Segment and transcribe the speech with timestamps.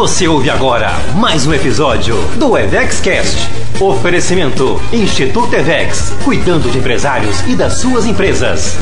[0.00, 3.46] Você ouve agora mais um episódio do EvexCast.
[3.78, 8.78] Oferecimento Instituto Evex, cuidando de empresários e das suas empresas.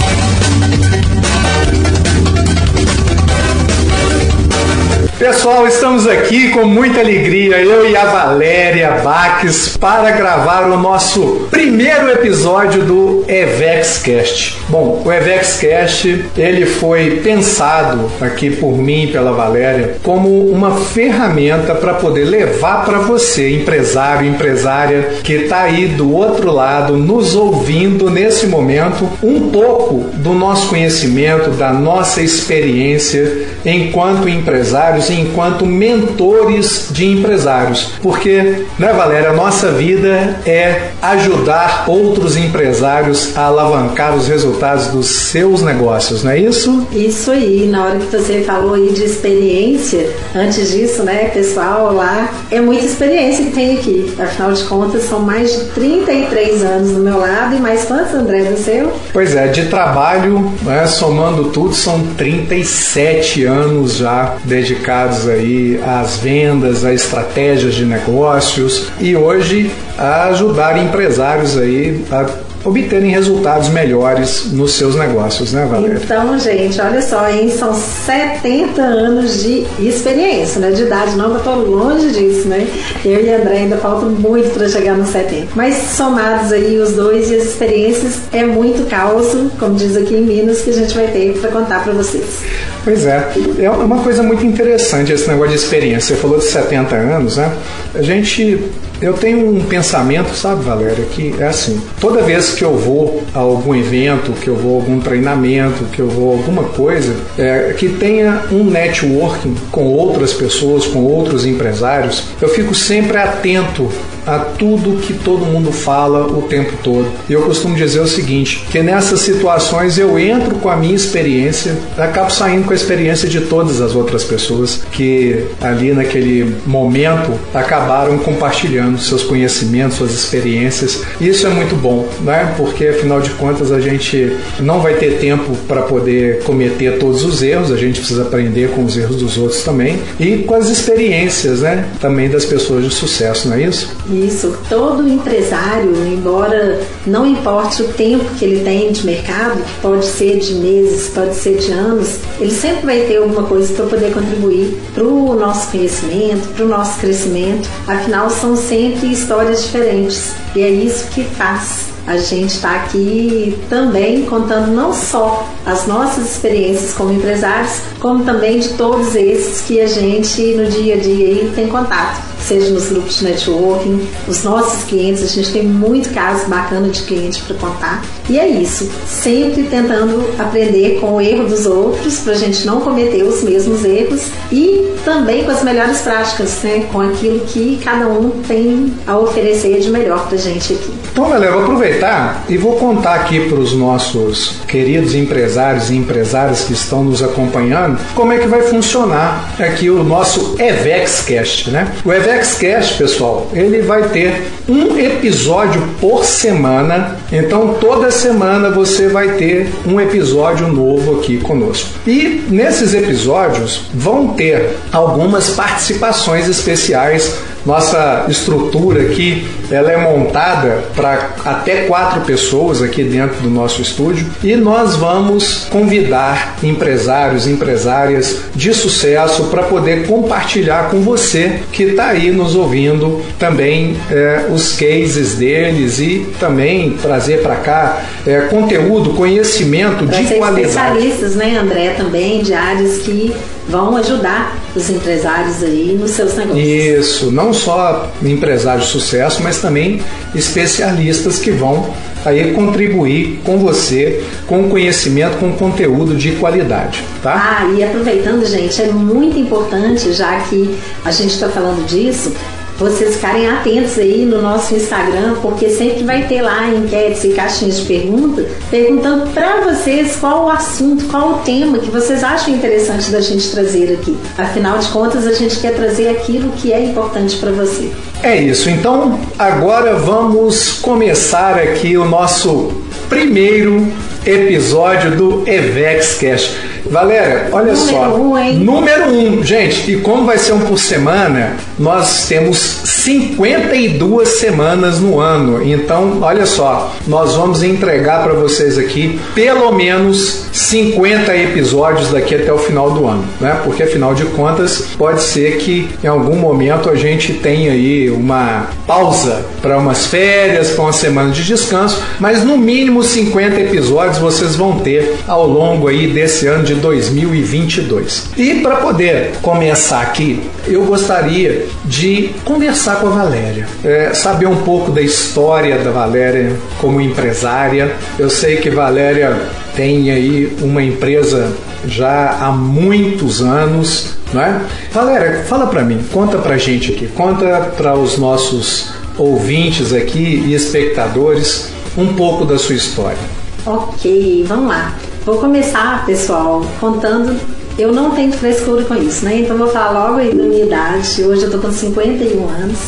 [5.19, 11.49] Pessoal, estamos aqui com muita alegria, eu e a Valéria Baques, para gravar o nosso
[11.51, 14.58] primeiro episódio do EvexCast.
[14.69, 21.75] Bom, o EvexCast, ele foi pensado aqui por mim e pela Valéria como uma ferramenta
[21.75, 28.11] para poder levar para você, empresário, empresária, que está aí do outro lado, nos ouvindo
[28.11, 37.07] nesse momento, um pouco do nosso conhecimento, da nossa experiência enquanto empresários enquanto mentores de
[37.07, 37.93] empresários.
[38.03, 45.07] Porque, né, Valéria, a nossa vida é ajudar outros empresários a alavancar os resultados dos
[45.07, 46.87] seus negócios, não é isso?
[46.93, 52.31] Isso aí, na hora que você falou aí de experiência, antes disso, né, pessoal, lá
[52.51, 54.15] é muita experiência que tem aqui.
[54.19, 58.43] Afinal de contas, são mais de 33 anos do meu lado e mais quantos, André,
[58.45, 58.93] do seu?
[59.13, 63.58] Pois é, de trabalho, né, somando tudo, são 37 anos
[63.97, 72.05] já dedicados aí às vendas, a estratégias de negócios e hoje a ajudar empresários aí
[72.11, 72.27] a
[72.65, 76.01] obterem resultados melhores nos seus negócios, né, Valéria?
[76.03, 77.51] Então, gente, olha só, hein?
[77.51, 80.71] São 70 anos de experiência, né?
[80.71, 82.67] De idade não, eu tô longe disso, né?
[83.05, 85.49] Eu e André ainda falta muito para chegar nos 70.
[85.55, 89.29] Mas somados aí os dois e as experiências, é muito caos,
[89.59, 92.43] como diz aqui em Minas, que a gente vai ter para contar para vocês.
[92.89, 93.23] Pois é,
[93.59, 96.17] é uma coisa muito interessante esse negócio de experiência.
[96.17, 97.55] Você falou de 70 anos, né?
[97.95, 98.65] A gente
[99.01, 103.41] eu tenho um pensamento, sabe, Valéria, que é assim: toda vez que eu vou a
[103.41, 107.75] algum evento, que eu vou a algum treinamento, que eu vou a alguma coisa, é,
[107.77, 113.89] que tenha um networking com outras pessoas, com outros empresários, eu fico sempre atento
[114.29, 117.11] a tudo que todo mundo fala o tempo todo.
[117.29, 121.77] E eu costumo dizer o seguinte, que nessas situações eu entro com a minha experiência,
[121.97, 128.19] acabo saindo com a experiência de todas as outras pessoas que ali naquele momento acabaram
[128.19, 131.03] compartilhando seus conhecimentos, suas experiências.
[131.19, 132.53] Isso é muito bom, né?
[132.57, 137.43] Porque afinal de contas a gente não vai ter tempo para poder cometer todos os
[137.43, 141.61] erros, a gente precisa aprender com os erros dos outros também e com as experiências,
[141.61, 141.87] né?
[141.99, 143.97] Também das pessoas de sucesso, não é isso?
[144.27, 150.39] Isso, todo empresário, embora não importe o tempo que ele tem de mercado, pode ser
[150.39, 154.77] de meses, pode ser de anos, ele sempre vai ter alguma coisa para poder contribuir
[154.93, 157.69] para o nosso conhecimento, para o nosso crescimento.
[157.87, 160.33] Afinal, são sempre histórias diferentes.
[160.57, 166.31] E é isso que faz a gente está aqui também contando não só as nossas
[166.31, 171.51] experiências como empresários, como também de todos esses que a gente no dia a dia
[171.55, 176.47] tem contato seja nos grupos de networking, os nossos clientes, a gente tem muito caso
[176.49, 178.03] bacana de cliente para contar.
[178.29, 182.81] E é isso, sempre tentando aprender com o erro dos outros para a gente não
[182.81, 186.87] cometer os mesmos erros e também com as melhores práticas, né?
[186.93, 190.93] com aquilo que cada um tem a oferecer de melhor para a gente aqui.
[191.11, 196.65] Então, galera, vou aproveitar e vou contar aqui para os nossos queridos empresários e empresárias
[196.65, 201.93] que estão nos acompanhando como é que vai funcionar aqui o nosso EvexCast, né?
[202.05, 207.17] O EvexCast FlexCast, pessoal, ele vai ter um episódio por semana.
[207.33, 211.89] Então, toda semana você vai ter um episódio novo aqui conosco.
[212.07, 217.33] E nesses episódios vão ter algumas participações especiais
[217.65, 224.27] nossa estrutura aqui ela é montada para até quatro pessoas aqui dentro do nosso estúdio
[224.43, 232.09] e nós vamos convidar empresários, empresárias de sucesso para poder compartilhar com você que está
[232.09, 239.11] aí nos ouvindo também é, os cases deles e também trazer para cá é, conteúdo,
[239.11, 240.69] conhecimento pra de qualidade.
[240.69, 243.35] Especialistas, né, André, também de áreas que
[243.69, 246.67] vão ajudar os empresários aí nos seus negócios.
[246.67, 250.01] Isso, não só empresários de sucesso, mas também
[250.35, 251.95] especialistas que vão
[252.25, 257.61] aí contribuir com você com conhecimento, com conteúdo de qualidade, tá?
[257.61, 262.33] Ah, e aproveitando, gente, é muito importante, já que a gente está falando disso,
[262.79, 267.81] vocês ficarem atentos aí no nosso Instagram, porque sempre vai ter lá enquetes e caixinhas
[267.81, 273.11] de pergunta, perguntando para vocês qual o assunto, qual o tema que vocês acham interessante
[273.11, 274.17] da gente trazer aqui.
[274.37, 277.91] Afinal de contas, a gente quer trazer aquilo que é importante para você.
[278.23, 278.71] É isso.
[278.71, 282.73] Então, agora vamos começar aqui o nosso
[283.09, 283.87] primeiro
[284.25, 286.69] episódio do EvexCast.
[286.91, 288.15] Valéria, olha Número só.
[288.17, 288.55] um?
[288.55, 295.21] Número um, gente, e como vai ser um por semana, nós temos 52 semanas no
[295.21, 295.63] ano.
[295.63, 302.53] Então, olha só, nós vamos entregar para vocês aqui pelo menos 50 episódios daqui até
[302.53, 303.61] o final do ano, né?
[303.65, 308.69] Porque afinal de contas, pode ser que em algum momento a gente tenha aí uma
[308.87, 314.57] pausa para umas férias, para uma semana de descanso, mas no mínimo 50 episódios vocês
[314.57, 318.31] vão ter ao longo aí desse ano de 2022.
[318.37, 324.57] E para poder começar aqui, eu gostaria de conversar com a Valéria, é, saber um
[324.65, 327.95] pouco da história da Valéria como empresária.
[328.19, 329.41] Eu sei que Valéria
[329.77, 331.53] tem aí uma empresa
[331.87, 334.61] já há muitos anos, não é?
[334.91, 340.53] Valéria, fala para mim, conta pra gente aqui, conta para os nossos ouvintes aqui e
[340.53, 343.19] espectadores um pouco da sua história.
[343.65, 344.97] Ok, vamos lá.
[345.25, 347.39] Vou começar, pessoal, contando.
[347.79, 349.39] Eu não tenho frescura com isso, né?
[349.39, 351.23] Então vou falar logo aí da minha idade.
[351.23, 352.79] Hoje eu tô com 51 anos.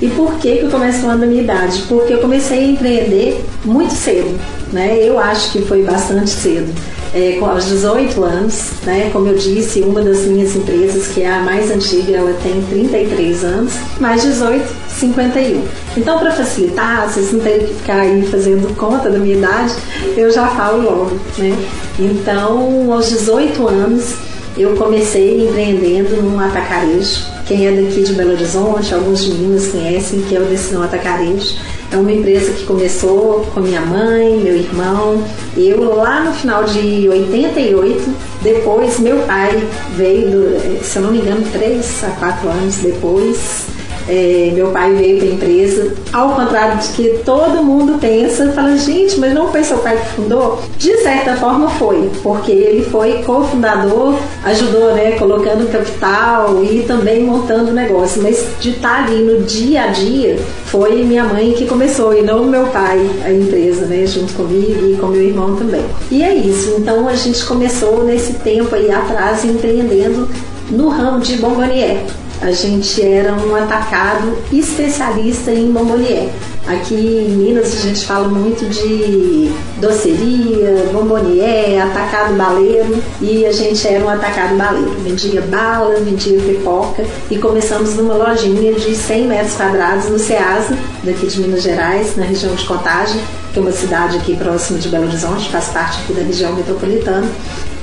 [0.00, 1.82] E por que, que eu começo falando da minha idade?
[1.86, 4.34] Porque eu comecei a empreender muito cedo,
[4.72, 4.96] né?
[5.02, 6.72] Eu acho que foi bastante cedo.
[7.12, 9.10] É, com aos 18 anos, né?
[9.12, 13.44] Como eu disse, uma das minhas empresas, que é a mais antiga, ela tem 33
[13.44, 15.62] anos, mais 18, 51.
[15.96, 19.74] Então, para facilitar, vocês não terem que ficar aí fazendo conta da minha idade,
[20.16, 21.54] eu já falo logo, né?
[21.98, 24.14] Então, aos 18 anos,
[24.58, 27.26] eu comecei empreendendo num atacarejo.
[27.46, 31.56] Quem é daqui de Belo Horizonte, alguns meninos conhecem, que é o Decisão Atacarejo.
[31.90, 35.24] É uma empresa que começou com minha mãe, meu irmão,
[35.56, 38.14] eu lá no final de 88.
[38.42, 39.66] Depois, meu pai
[39.96, 43.77] veio, se eu não me engano, três a quatro anos depois.
[44.08, 48.76] É, meu pai veio para a empresa, ao contrário de que todo mundo pensa, fala,
[48.76, 50.62] gente, mas não foi seu pai que fundou?
[50.78, 54.14] De certa forma foi, porque ele foi cofundador,
[54.44, 59.82] ajudou, né, colocando capital e também montando o negócio, mas de estar ali no dia
[59.82, 64.32] a dia, foi minha mãe que começou e não meu pai, a empresa, né, junto
[64.32, 65.84] comigo e com meu irmão também.
[66.10, 70.26] E é isso, então a gente começou nesse tempo aí atrás empreendendo
[70.70, 72.04] no ramo de bombonier.
[72.40, 76.28] A gente era um atacado especialista em bombonier.
[76.68, 79.50] Aqui em Minas a gente fala muito de
[79.80, 84.90] doceria, bombonier, atacado baleiro e a gente era um atacado baleiro.
[85.00, 91.26] Vendia bala, vendia pipoca e começamos numa lojinha de 100 metros quadrados no Ceasa, daqui
[91.26, 93.20] de Minas Gerais, na região de Contagem,
[93.52, 97.26] que é uma cidade aqui próxima de Belo Horizonte, faz parte aqui da região metropolitana.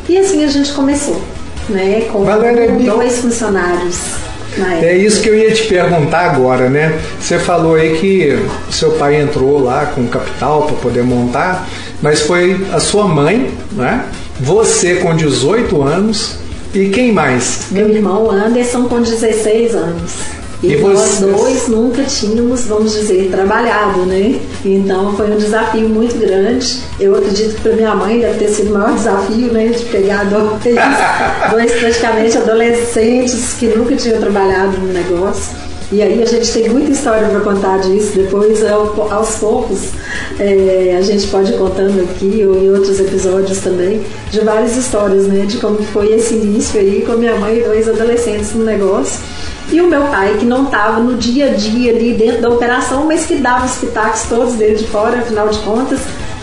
[0.08, 1.20] E assim a gente começou,
[1.68, 4.26] né, com Valéria, dois funcionários
[4.82, 7.00] é isso que eu ia te perguntar agora, né?
[7.20, 8.38] Você falou aí que
[8.72, 11.68] seu pai entrou lá com capital para poder montar,
[12.02, 14.06] mas foi a sua mãe, né?
[14.40, 16.38] Você com 18 anos
[16.74, 17.68] e quem mais?
[17.72, 20.14] Meu irmão Anderson com 16 anos.
[20.64, 24.40] E, E nós dois nunca tínhamos, vamos dizer, trabalhado, né?
[24.64, 26.80] Então foi um desafio muito grande.
[27.00, 29.68] Eu acredito que para minha mãe deve ter sido o maior desafio, né?
[29.68, 30.76] De pegar dois,
[31.52, 35.56] dois praticamente adolescentes que nunca tinham trabalhado no negócio.
[35.92, 38.14] E aí a gente tem muita história para contar disso.
[38.16, 39.90] Depois, ao- aos poucos,
[40.40, 45.28] é, a gente pode ir contando aqui ou em outros episódios também de várias histórias,
[45.28, 45.46] né?
[45.46, 49.20] De como foi esse início aí com minha mãe e dois adolescentes no negócio.
[49.72, 53.06] E o meu pai, que não estava no dia a dia ali dentro da operação,
[53.06, 56.00] mas que dava os pitacos todos dele de fora, afinal de contas,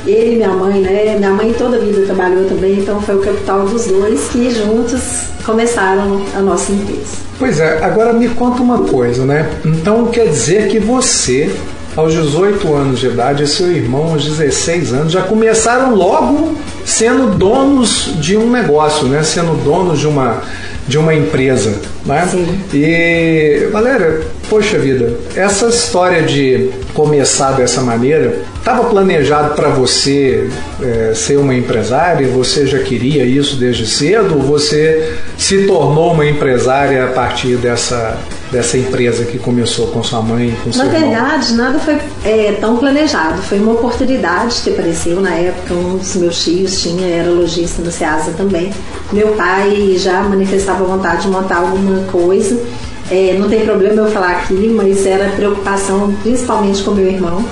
[0.07, 1.17] ele e minha mãe, né?
[1.17, 5.25] Minha mãe toda a vida trabalhou também, então foi o capital dos dois que juntos
[5.45, 7.23] começaram a nossa empresa.
[7.39, 9.51] Pois é, agora me conta uma coisa, né?
[9.65, 11.55] Então quer dizer que você,
[11.97, 17.37] aos 18 anos de idade, e seu irmão aos 16 anos, já começaram logo sendo
[17.37, 19.23] donos de um negócio, né?
[19.23, 20.43] Sendo donos de uma,
[20.87, 22.27] de uma empresa, né?
[22.31, 22.61] Sim.
[22.75, 30.49] E, Valéria, poxa vida, essa história de começar dessa maneira, estava planejado para você
[30.83, 32.27] é, ser uma empresária?
[32.29, 34.37] Você já queria isso desde cedo?
[34.37, 38.19] Ou você se tornou uma empresária a partir dessa,
[38.53, 41.11] dessa empresa que começou com sua mãe e com seu Na irmão?
[41.11, 43.41] verdade, nada foi é, tão planejado.
[43.43, 45.73] Foi uma oportunidade que apareceu na época.
[45.73, 48.71] Um dos meus tios tinha, era lojista no Ceasa também.
[49.11, 52.63] Meu pai já manifestava vontade de montar alguma coisa.
[53.11, 57.45] É, não tem problema eu falar aqui, mas era preocupação principalmente com meu irmão.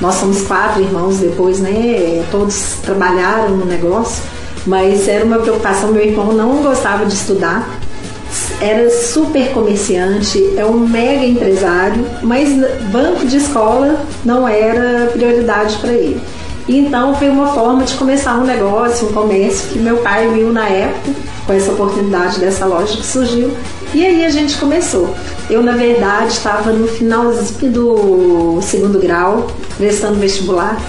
[0.00, 2.24] Nós somos quatro irmãos depois, né?
[2.30, 4.22] Todos trabalharam no negócio,
[4.66, 5.92] mas era uma preocupação.
[5.92, 7.79] Meu irmão não gostava de estudar,
[8.60, 12.48] era super comerciante, é um mega empresário, mas
[12.92, 16.20] banco de escola não era prioridade para ele.
[16.68, 20.68] Então foi uma forma de começar um negócio, um comércio que meu pai viu na
[20.68, 21.10] época,
[21.46, 23.50] com essa oportunidade dessa loja que surgiu.
[23.92, 25.12] E aí a gente começou.
[25.48, 30.80] Eu, na verdade, estava no finalzinho do segundo grau, prestando vestibular.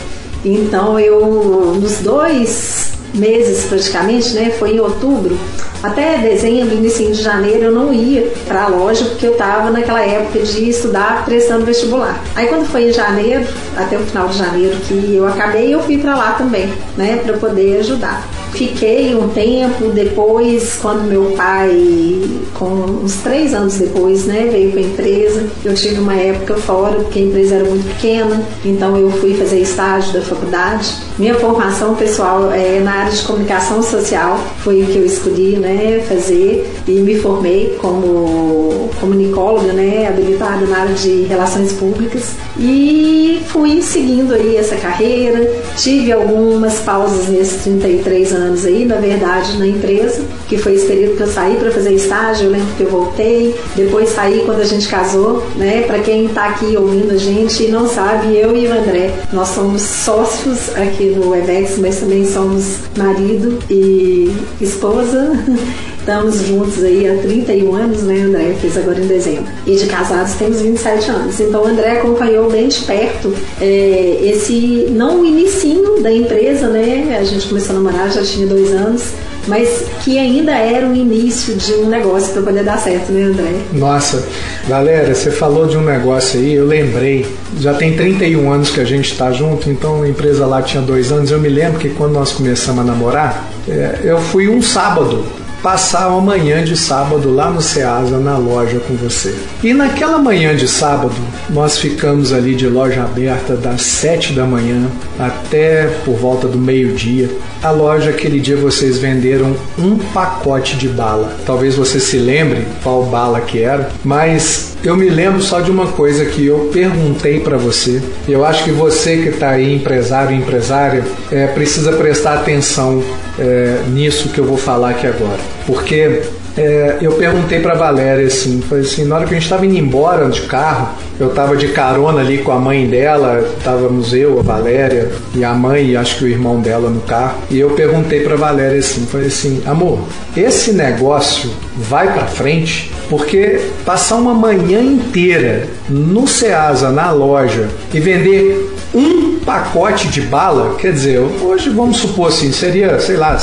[0.46, 2.81] Então eu, nos dois
[3.14, 5.38] meses praticamente, né, foi em outubro,
[5.84, 10.02] até dezembro, início de janeiro, eu não ia para a loja porque eu estava naquela
[10.02, 12.22] época de estudar prestando vestibular.
[12.36, 13.44] Aí quando foi em janeiro,
[13.76, 17.38] até o final de janeiro que eu acabei, eu fui para lá também, né, para
[17.38, 18.24] poder ajudar.
[18.54, 22.22] Fiquei um tempo depois, quando meu pai,
[22.54, 22.66] com
[23.04, 25.44] uns três anos depois, né, veio para a empresa.
[25.64, 29.60] Eu tive uma época fora, porque a empresa era muito pequena, então eu fui fazer
[29.62, 30.94] estágio da faculdade.
[31.18, 36.04] Minha formação pessoal é na área de comunicação social, foi o que eu escolhi, né,
[36.08, 43.82] fazer e me formei como comunicóloga, né, habilitada na área de relações públicas e fui
[43.82, 45.52] seguindo aí essa carreira.
[45.78, 51.18] Tive algumas pausas nesses 33 anos aí, na verdade, na empresa, que foi esse período
[51.18, 52.46] que eu saí para fazer estágio.
[52.46, 55.84] Eu lembro que eu voltei, depois saí quando a gente casou, né?
[55.84, 59.50] Para quem está aqui ouvindo a gente e não sabe, eu e o André, nós
[59.50, 65.32] somos sócios aqui no Webex, mas também somos marido e esposa.
[66.02, 68.56] Estamos juntos aí há 31 anos, né, André?
[68.60, 69.46] Fiz agora em dezembro.
[69.68, 71.40] E de casados temos 27 anos.
[71.40, 73.32] Então o André acompanhou bem de perto
[73.62, 77.18] é, esse, não o inicinho da empresa, né?
[77.20, 79.04] A gente começou a namorar, já tinha dois anos
[79.48, 83.52] mas que ainda era o início de um negócio para poder dar certo, né, André?
[83.74, 84.24] Nossa,
[84.68, 87.26] galera, você falou de um negócio aí, eu lembrei.
[87.60, 91.12] Já tem 31 anos que a gente está junto, então a empresa lá tinha dois
[91.12, 91.32] anos.
[91.32, 95.26] Eu me lembro que quando nós começamos a namorar, é, eu fui um sábado
[95.62, 99.34] passar uma manhã de sábado lá no Ceasa, na loja com você.
[99.64, 101.16] E naquela manhã de sábado,
[101.50, 104.90] nós ficamos ali de loja aberta das 7 da manhã
[105.20, 107.30] até por volta do meio-dia.
[107.62, 111.36] A loja, aquele dia, vocês venderam um pacote de bala.
[111.46, 115.88] Talvez você se lembre qual bala que era, mas eu me lembro só de uma
[115.88, 118.02] coisa que eu perguntei para você.
[118.28, 123.04] Eu acho que você que está aí, empresário empresária, é, precisa prestar atenção
[123.42, 125.40] é, nisso que eu vou falar aqui agora.
[125.66, 126.22] Porque
[126.58, 129.78] é, eu perguntei para Valéria assim, foi assim, na hora que a gente estava indo
[129.78, 134.44] embora de carro, eu estava de carona ali com a mãe dela, estávamos eu, a
[134.44, 138.22] Valéria e a mãe e acho que o irmão dela no carro, e eu perguntei
[138.22, 140.00] para Valéria assim, foi assim, amor,
[140.36, 142.92] esse negócio vai para frente?
[143.10, 150.76] Porque passar uma manhã inteira no Ceasa, na loja, e vender um pacote de bala,
[150.76, 153.38] quer dizer, hoje vamos supor assim, seria, sei lá,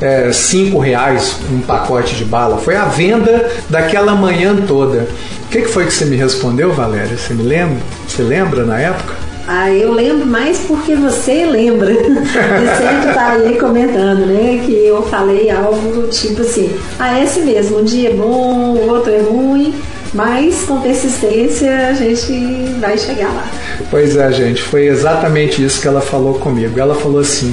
[0.00, 2.58] é, cinco reais um pacote de bala.
[2.58, 5.08] Foi a venda daquela manhã toda.
[5.44, 7.16] O que, que foi que você me respondeu, Valéria?
[7.16, 7.78] Você me lembra?
[8.06, 9.14] Você lembra na época?
[9.46, 11.92] Ah, eu lembro mais porque você lembra.
[11.92, 14.62] e sempre tá aí comentando, né?
[14.64, 18.88] Que eu falei algo tipo assim, ah, é esse mesmo, um dia é bom, o
[18.88, 19.74] outro é ruim,
[20.14, 22.32] mas com persistência a gente
[22.80, 23.46] vai chegar lá.
[23.90, 26.78] Pois é, gente, foi exatamente isso que ela falou comigo.
[26.78, 27.52] Ela falou assim: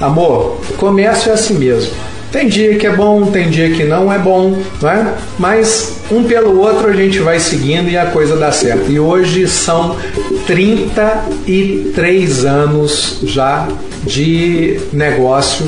[0.00, 1.92] amor, comércio é assim mesmo.
[2.30, 5.14] Tem dia que é bom, tem dia que não é bom, não é?
[5.38, 8.90] Mas um pelo outro a gente vai seguindo e a coisa dá certo.
[8.90, 9.96] E hoje são
[10.44, 13.68] 33 anos já
[14.02, 15.64] de negócio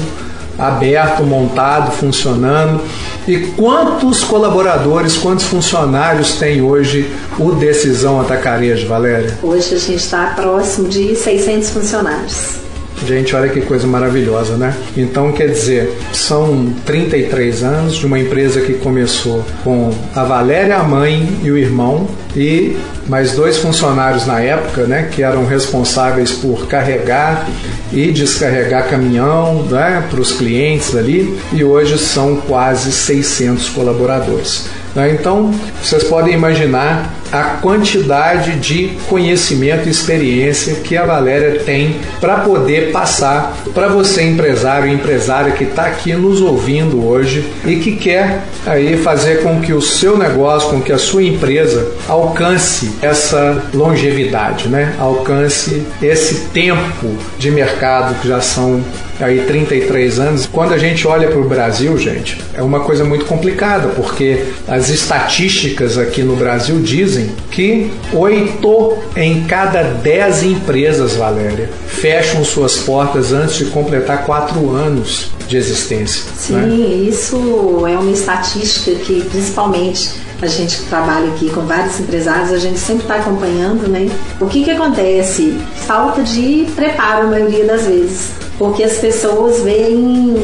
[0.59, 2.81] aberto, montado, funcionando.
[3.28, 9.37] E quantos colaboradores, quantos funcionários tem hoje o Decisão Atacarejo, Valéria?
[9.42, 12.65] Hoje a gente está próximo de 600 funcionários.
[13.04, 14.74] Gente, olha que coisa maravilhosa, né?
[14.96, 20.82] Então, quer dizer, são 33 anos de uma empresa que começou com a Valéria, a
[20.82, 22.76] mãe e o irmão, e
[23.06, 27.48] mais dois funcionários na época, né, que eram responsáveis por carregar
[27.92, 34.68] e descarregar caminhão né, para os clientes ali, e hoje são quase 600 colaboradores.
[34.94, 35.10] Né?
[35.10, 42.40] Então, vocês podem imaginar a quantidade de conhecimento e experiência que a Valéria tem para
[42.40, 47.97] poder passar para você, empresário e empresária que está aqui nos ouvindo hoje e que
[47.97, 53.64] quer aí fazer com que o seu negócio, com que a sua empresa alcance essa
[53.75, 54.95] longevidade, né?
[54.99, 58.83] alcance esse tempo de mercado que já são
[59.21, 60.47] aí 33 anos.
[60.47, 64.88] Quando a gente olha para o Brasil, gente, é uma coisa muito complicada, porque as
[64.88, 73.33] estatísticas aqui no Brasil dizem que 8 em cada 10 empresas, Valéria, fecham suas portas
[73.33, 76.25] antes de completar 4 anos de existência.
[76.37, 77.09] Sim, né?
[77.09, 80.11] isso é uma estatística que principalmente
[80.42, 84.11] a gente que trabalha aqui com vários empresários, a gente sempre está acompanhando, né?
[84.38, 85.56] O que que acontece?
[85.87, 90.34] Falta de preparo a maioria das vezes porque as pessoas veem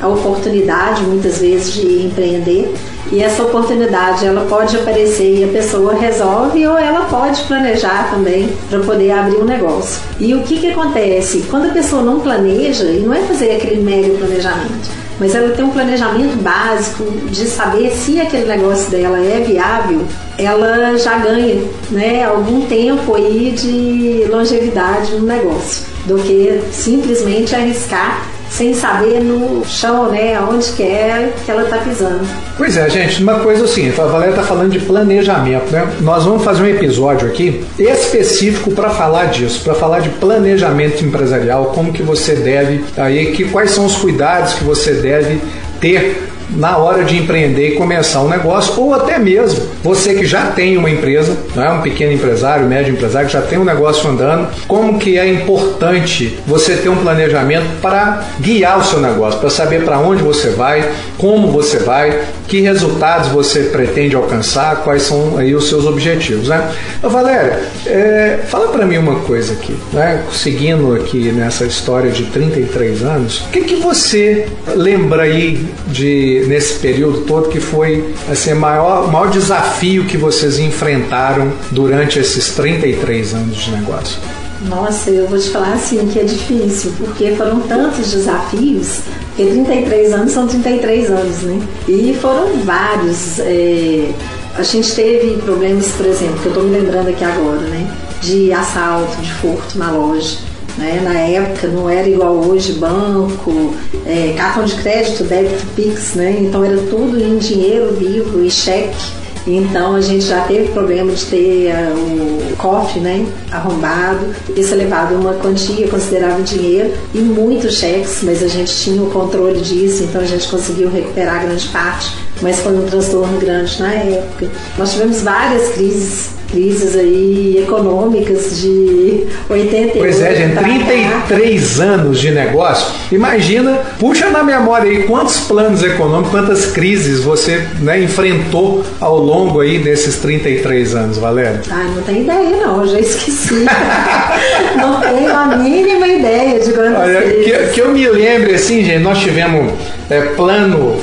[0.00, 2.74] a oportunidade muitas vezes de empreender
[3.12, 8.48] e essa oportunidade ela pode aparecer e a pessoa resolve ou ela pode planejar também
[8.68, 10.00] para poder abrir um negócio.
[10.18, 11.44] E o que que acontece?
[11.50, 15.64] Quando a pessoa não planeja, e não é fazer aquele mega planejamento, mas ela tem
[15.64, 20.02] um planejamento básico de saber se aquele negócio dela é viável,
[20.44, 28.26] ela já ganha né, algum tempo aí de longevidade no negócio do que simplesmente arriscar
[28.50, 32.26] sem saber no chão, né, aonde que é que ela está pisando.
[32.56, 35.88] Pois é, gente, uma coisa assim, a Valéria está falando de planejamento, né?
[36.00, 41.66] Nós vamos fazer um episódio aqui específico para falar disso, para falar de planejamento empresarial,
[41.66, 45.40] como que você deve aí, que quais são os cuidados que você deve
[45.80, 50.46] ter na hora de empreender e começar um negócio, ou até mesmo você que já
[50.46, 51.70] tem uma empresa, não é?
[51.70, 56.38] Um pequeno empresário, médio empresário que já tem um negócio andando, como que é importante
[56.46, 60.88] você ter um planejamento para guiar o seu negócio, para saber para onde você vai,
[61.18, 66.68] como você vai, que resultados você pretende alcançar, quais são aí os seus objetivos, né?
[67.00, 70.24] Valéria, é, fala para mim uma coisa aqui, né?
[70.32, 76.74] Seguindo aqui nessa história de 33 anos, o que que você lembra aí de nesse
[76.80, 83.58] período todo que foi assim, maior, maior desafio que vocês enfrentaram durante esses 33 anos
[83.58, 84.18] de negócio?
[84.62, 89.00] Nossa, eu vou te falar assim que é difícil, porque foram tantos desafios,
[89.40, 91.60] porque 33 anos são 33 anos, né?
[91.88, 93.38] E foram vários.
[93.38, 94.10] É...
[94.54, 97.90] A gente teve problemas, por exemplo, que eu estou me lembrando aqui agora, né?
[98.20, 100.36] De assalto, de furto na loja.
[100.76, 101.00] Né?
[101.02, 103.74] Na época não era igual hoje, banco,
[104.06, 106.36] é, cartão de crédito, débito, Pix, né?
[106.40, 109.19] então era tudo em dinheiro vivo e cheque.
[109.46, 115.14] Então a gente já teve problema de ter o cofre né, arrombado, isso é levado
[115.14, 120.04] uma quantia considerável de dinheiro e muitos cheques, mas a gente tinha o controle disso,
[120.04, 124.48] então a gente conseguiu recuperar grande parte, mas foi um transtorno grande na época.
[124.76, 129.98] Nós tivemos várias crises crises aí econômicas de 88.
[129.98, 131.84] Pois é, gente, 33 cá.
[131.84, 132.94] anos de negócio.
[133.12, 139.60] Imagina, puxa na memória aí quantos planos econômicos, quantas crises você né, enfrentou ao longo
[139.60, 141.60] aí desses 33 anos, Valéria?
[141.70, 143.64] Ah, não tenho ideia não, já esqueci.
[144.76, 149.02] não tenho a mínima ideia de quantas Olha, que, que, eu me lembre assim, gente,
[149.02, 149.72] nós tivemos
[150.08, 150.98] é, plano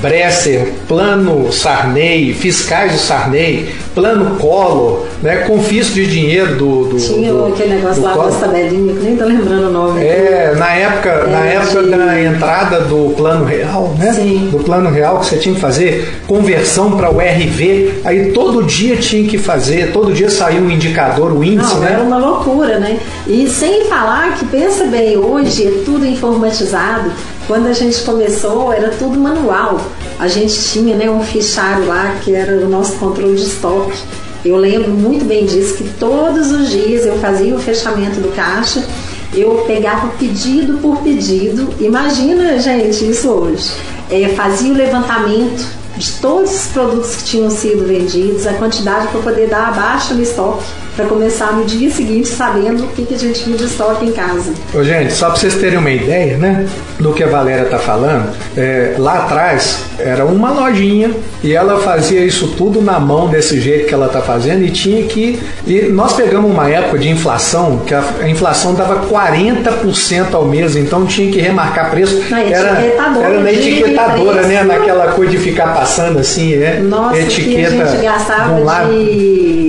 [0.00, 6.84] Bresser, Plano Sarney, fiscais do Sarney, Plano Collor, né, confisco de dinheiro do.
[6.84, 10.04] do Tinha do, aquele negócio lá das tabelinhas, que nem tô lembrando o nome.
[10.04, 11.90] É, na época, é, na época de...
[11.90, 14.12] da entrada do Plano Real, né?
[14.12, 14.48] Sim.
[14.52, 18.96] Do Plano Real que você tinha que fazer conversão para o RV, aí todo dia
[18.96, 21.92] tinha que fazer, todo dia saía um indicador, o índice, Não, né?
[21.94, 22.98] Era uma loucura, né?
[23.26, 27.10] E sem falar que, pensa bem, hoje é tudo informatizado.
[27.48, 29.80] Quando a gente começou, era tudo manual.
[30.18, 33.96] A gente tinha né, um fichário lá que era o nosso controle de estoque.
[34.44, 38.86] Eu lembro muito bem disso, que todos os dias eu fazia o fechamento do caixa,
[39.32, 41.72] eu pegava pedido por pedido.
[41.80, 43.70] Imagina, gente, isso hoje.
[44.10, 49.22] É, fazia o levantamento de todos os produtos que tinham sido vendidos, a quantidade para
[49.22, 50.64] poder dar a baixa no estoque
[50.98, 54.10] para começar no dia seguinte sabendo o que, que a gente tinha de estoque em
[54.10, 54.52] casa.
[54.74, 56.66] Ô, gente, só para vocês terem uma ideia, né,
[56.98, 62.24] do que a Valéria tá falando, é, lá atrás era uma lojinha e ela fazia
[62.24, 66.14] isso tudo na mão desse jeito que ela tá fazendo e tinha que e nós
[66.14, 71.30] pegamos uma época de inflação que a, a inflação dava 40% ao mês, então tinha
[71.30, 72.24] que remarcar preço.
[72.28, 76.80] Na era, era na etiquetadora, né, naquela coisa de ficar passando assim, né?
[76.80, 78.88] Nossa, etiqueta que a gente gastava um lado.
[78.90, 79.67] de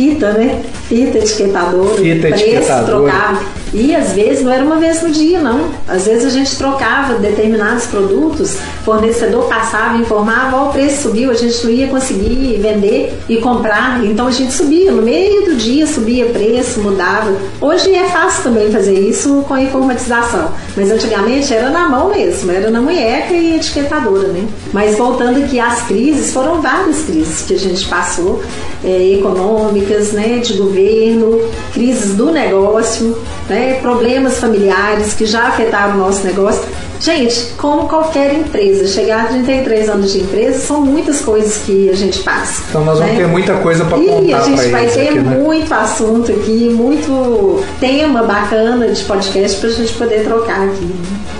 [0.00, 0.62] fita, né?
[0.88, 2.86] fita etiquetadora, fita preço etiquetadora.
[2.86, 3.59] trocava.
[3.72, 5.70] E às vezes não era uma vez no dia, não.
[5.86, 11.34] Às vezes a gente trocava determinados produtos, fornecedor passava, informava, ó, o preço subiu, a
[11.34, 14.04] gente não ia conseguir vender e comprar.
[14.04, 17.34] Então a gente subia, no meio do dia subia preço, mudava.
[17.60, 20.50] Hoje é fácil também fazer isso com a informatização.
[20.76, 24.46] Mas antigamente era na mão mesmo, era na munheca e etiquetadora, né?
[24.72, 28.42] Mas voltando aqui às crises, foram várias crises que a gente passou,
[28.84, 31.40] é, econômicas, né, de governo,
[31.72, 33.16] crises do negócio,
[33.50, 36.62] né, problemas familiares que já afetaram o nosso negócio.
[37.00, 41.94] Gente, como qualquer empresa, chegar a 33 anos de empresa são muitas coisas que a
[41.94, 42.62] gente passa.
[42.68, 43.20] Então nós vamos né?
[43.20, 44.22] ter muita coisa para contar.
[44.22, 45.38] E a gente vai ter aqui, né?
[45.38, 50.84] muito assunto aqui, muito tema bacana de podcast para a gente poder trocar aqui.
[50.84, 50.94] Né?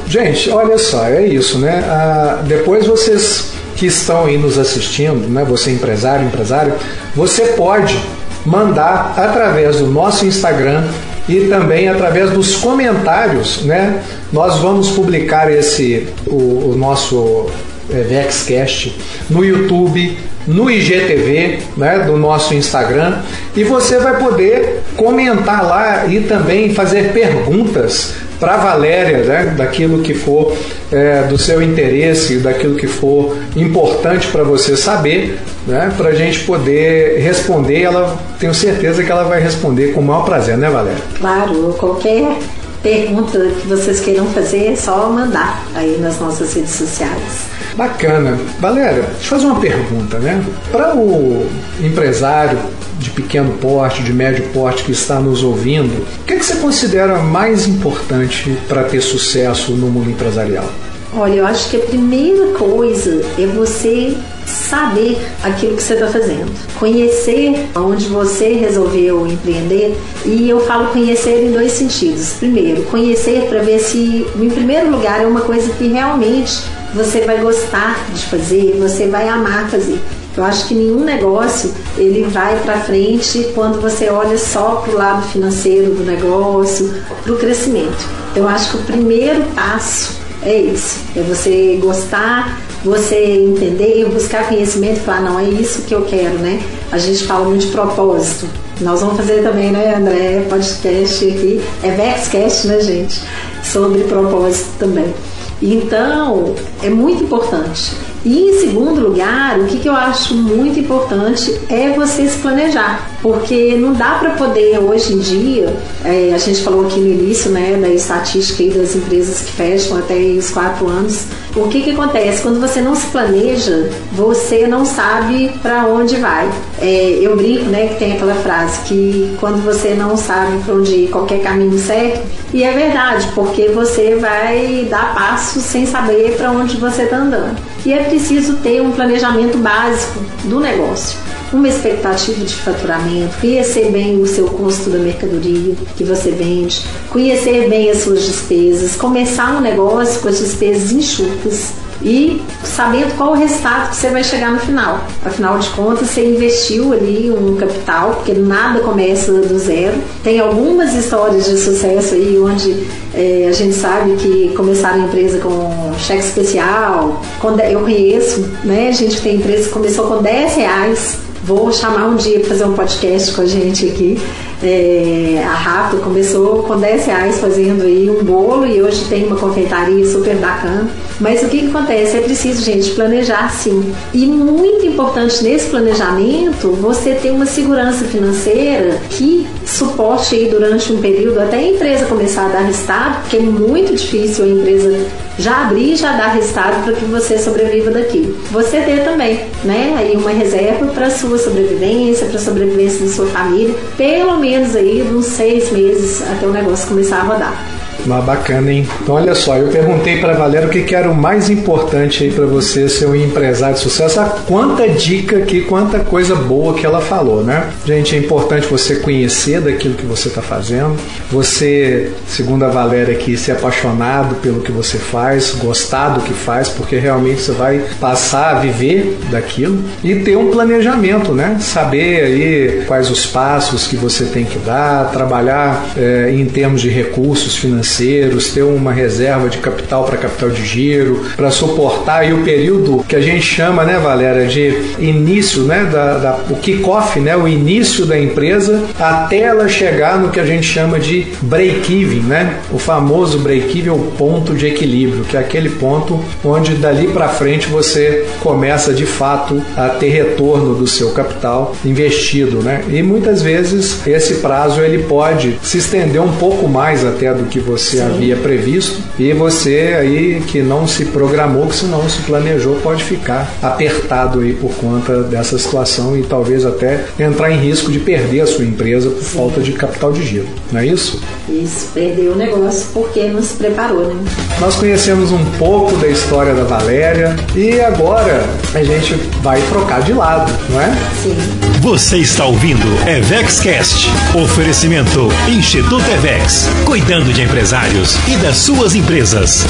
[0.08, 1.84] Gente, olha só, é isso, né?
[1.86, 5.44] Ah, depois vocês que estão aí nos assistindo, né?
[5.44, 6.72] Você empresário, empresário,
[7.14, 7.96] você pode
[8.44, 10.84] mandar através do nosso Instagram
[11.30, 14.02] e também através dos comentários, né?
[14.32, 17.46] Nós vamos publicar esse o, o nosso
[17.88, 18.96] é, Vexcast
[19.28, 23.18] no YouTube, no IGTV, né, do nosso Instagram,
[23.54, 30.14] e você vai poder comentar lá e também fazer perguntas para Valéria, né, daquilo que
[30.14, 30.56] for
[30.90, 36.40] é, do seu interesse, daquilo que for importante para você saber, né, para a gente
[36.40, 37.82] poder responder.
[37.82, 41.02] Ela tenho certeza que ela vai responder com o maior prazer, né, Valéria?
[41.18, 42.38] Claro, qualquer
[42.82, 47.50] pergunta que vocês queiram fazer é só mandar aí nas nossas redes sociais.
[47.76, 48.38] Bacana.
[48.58, 50.44] Valéria, deixa eu fazer uma pergunta, né?
[50.70, 51.46] Para o
[51.80, 52.58] empresário
[52.98, 56.56] de pequeno porte, de médio porte que está nos ouvindo, o que, é que você
[56.56, 60.68] considera mais importante para ter sucesso no mundo empresarial?
[61.12, 66.52] Olha, eu acho que a primeira coisa é você saber aquilo que você está fazendo,
[66.78, 69.96] conhecer onde você resolveu empreender.
[70.24, 72.34] E eu falo conhecer em dois sentidos.
[72.34, 76.62] Primeiro, conhecer para ver se, em primeiro lugar, é uma coisa que realmente
[76.94, 79.98] você vai gostar de fazer, você vai amar fazer.
[80.36, 84.96] Eu acho que nenhum negócio ele vai para frente quando você olha só para o
[84.96, 86.94] lado financeiro do negócio,
[87.24, 88.08] para o crescimento.
[88.36, 94.98] Eu acho que o primeiro passo é esse, é você gostar, você entender, buscar conhecimento
[94.98, 96.62] e falar, não, é isso que eu quero, né?
[96.90, 98.46] A gente fala muito de propósito.
[98.80, 103.20] Nós vamos fazer também, né, André, podcast aqui, é Vexcast, né, gente?
[103.62, 105.12] Sobre propósito também.
[105.60, 107.92] Então, é muito importante.
[108.24, 113.10] E em segundo lugar, o que, que eu acho muito importante é você se planejar,
[113.22, 117.50] porque não dá para poder hoje em dia, é, a gente falou aqui no início,
[117.50, 121.24] né, da estatística das empresas que fecham até os quatro anos.
[121.56, 126.48] O que, que acontece quando você não se planeja, você não sabe para onde vai.
[126.78, 130.92] É, eu brinco, né, que tem aquela frase que quando você não sabe para onde
[130.92, 132.20] ir, qualquer caminho serve.
[132.52, 137.56] E é verdade, porque você vai dar passos sem saber para onde você está andando.
[137.86, 141.18] E é preciso ter um planejamento básico do negócio,
[141.52, 147.68] uma expectativa de faturamento, conhecer bem o seu custo da mercadoria que você vende, conhecer
[147.68, 153.34] bem as suas despesas, começar um negócio com as despesas enxutas e sabendo qual o
[153.34, 155.04] resultado que você vai chegar no final.
[155.24, 159.98] Afinal de contas, você investiu ali um capital, porque nada começa do zero.
[160.24, 165.38] Tem algumas histórias de sucesso aí onde é, a gente sabe que começaram a empresa
[165.38, 167.22] com cheque especial.
[167.70, 168.92] Eu conheço, né?
[168.92, 171.18] Gente tem empresa que começou com 10 reais.
[171.44, 174.18] Vou chamar um dia para fazer um podcast com a gente aqui.
[174.62, 179.36] É, a Rafa começou com 10 reais fazendo aí um bolo e hoje tem uma
[179.36, 180.88] confeitaria super bacana.
[181.18, 182.16] Mas o que, que acontece?
[182.16, 183.92] É preciso, gente, planejar sim.
[184.12, 191.00] E muito importante nesse planejamento, você ter uma segurança financeira que suporte aí durante um
[191.00, 195.06] período até a empresa começar a dar resultado, porque é muito difícil a empresa
[195.38, 198.34] já abrir e já dar resultado para que você sobreviva daqui.
[198.50, 203.26] Você ter também, né, aí uma reserva para sua sobrevivência, para a sobrevivência da sua
[203.26, 207.79] família, pelo menos aí uns seis meses até o negócio começar a rodar.
[208.06, 208.86] Mas bacana, hein?
[209.02, 212.30] Então, olha só, eu perguntei para Valéria o que, que, era o mais importante aí
[212.30, 214.20] para você ser um empresário de sucesso.
[214.20, 217.70] A quanta dica aqui, quanta coisa boa que ela falou, né?
[217.84, 220.96] Gente, é importante você conhecer daquilo que você está fazendo.
[221.30, 226.68] Você, segundo a Valéria aqui, ser apaixonado pelo que você faz, gostar do que faz,
[226.68, 231.58] porque realmente você vai passar a viver daquilo e ter um planejamento, né?
[231.60, 236.88] Saber aí quais os passos que você tem que dar, trabalhar é, em termos de
[236.88, 242.32] recursos financeiros financeiros, ter uma reserva de capital para capital de giro, para suportar aí
[242.32, 247.18] o período que a gente chama, né, Valéria, de início, né, da, da o kickoff,
[247.18, 252.20] né, o início da empresa até ela chegar no que a gente chama de break-even,
[252.20, 257.28] né, o famoso break-even, o ponto de equilíbrio, que é aquele ponto onde dali para
[257.28, 263.42] frente você começa de fato a ter retorno do seu capital investido, né, e muitas
[263.42, 268.02] vezes esse prazo ele pode se estender um pouco mais até do que você Sim.
[268.02, 273.04] havia previsto e você aí que não se programou, que se não se planejou, pode
[273.04, 278.40] ficar apertado aí por conta dessa situação e talvez até entrar em risco de perder
[278.40, 279.38] a sua empresa por Sim.
[279.38, 281.20] falta de capital de giro, não é isso?
[281.48, 284.24] Isso, perdeu o negócio porque não se preparou, né?
[284.60, 290.12] Nós conhecemos um pouco da história da Valéria e agora a gente vai trocar de
[290.12, 290.92] lado, não é?
[291.22, 291.36] Sim.
[291.80, 294.08] Você está ouvindo Evexcast.
[294.34, 296.68] Oferecimento Instituto Evex.
[296.84, 299.66] Cuidando de empresas empresários e das suas empresas.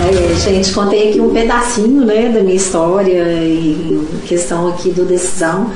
[0.00, 5.72] É, gente, contei aqui um pedacinho né, da minha história e questão aqui do decisão.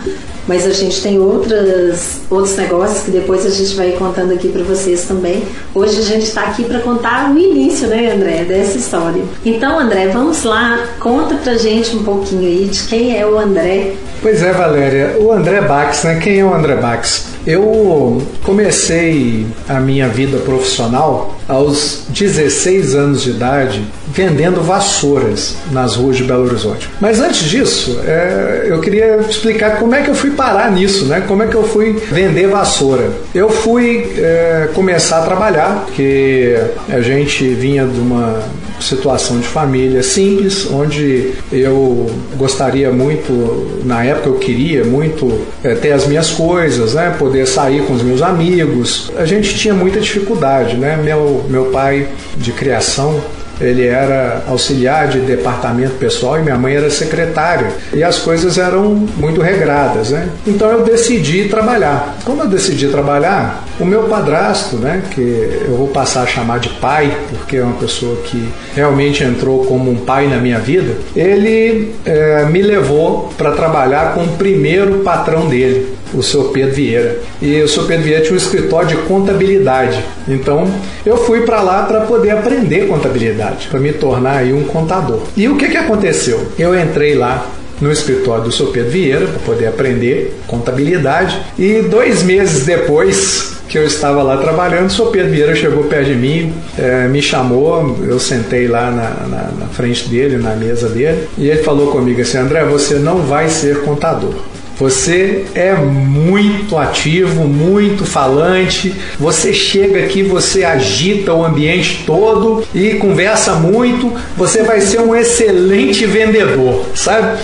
[0.47, 4.63] Mas a gente tem outras, outros negócios que depois a gente vai contando aqui para
[4.63, 5.43] vocês também.
[5.75, 9.25] Hoje a gente está aqui para contar o início, né, André, dessa história.
[9.45, 13.95] Então, André, vamos lá, conta pra gente um pouquinho aí de quem é o André.
[14.23, 16.21] Pois é, Valéria, o André Bax, né?
[16.23, 17.36] Quem é o André Bax?
[17.47, 26.17] Eu comecei a minha vida profissional aos 16 anos de idade vendendo vassouras nas ruas
[26.17, 26.91] de Belo Horizonte.
[27.01, 31.23] Mas antes disso, é, eu queria explicar como é que eu fui parar nisso, né?
[31.29, 33.11] Como é que eu fui vender vassoura.
[33.33, 36.57] Eu fui é, começar a trabalhar, porque
[36.89, 38.43] a gente vinha de uma
[38.81, 45.93] situação de família simples, onde eu gostaria muito, na época eu queria muito é, ter
[45.93, 47.15] as minhas coisas, né?
[47.19, 49.11] Poder sair com os meus amigos.
[49.17, 50.97] A gente tinha muita dificuldade, né?
[50.97, 53.21] Meu, meu pai de criação
[53.61, 57.69] ele era auxiliar de departamento pessoal e minha mãe era secretária.
[57.93, 60.29] E as coisas eram muito regradas, né?
[60.47, 62.17] Então eu decidi trabalhar.
[62.25, 65.21] Como eu decidi trabalhar, o meu padrasto, né, que
[65.67, 69.91] eu vou passar a chamar de pai, porque é uma pessoa que realmente entrou como
[69.91, 75.47] um pai na minha vida, ele é, me levou para trabalhar com o primeiro patrão
[75.47, 77.19] dele, o seu Pedro Vieira.
[77.41, 80.03] E o seu Pedro Vieira tinha um escritório de contabilidade.
[80.29, 80.69] Então
[81.05, 85.21] eu fui para lá para poder aprender contabilidade, para me tornar aí um contador.
[85.37, 86.47] E o que, que aconteceu?
[86.59, 87.47] Eu entrei lá
[87.81, 93.77] no escritório do seu Pedro Vieira para poder aprender contabilidade e dois meses depois que
[93.77, 97.99] eu estava lá trabalhando, o senhor Pedro Vieira chegou perto de mim, é, me chamou,
[98.07, 102.21] eu sentei lá na, na, na frente dele, na mesa dele, e ele falou comigo
[102.21, 104.35] assim: André, você não vai ser contador.
[104.79, 108.95] Você é muito ativo, muito falante.
[109.19, 114.13] Você chega aqui, você agita o ambiente todo e conversa muito.
[114.37, 117.39] Você vai ser um excelente vendedor, sabe?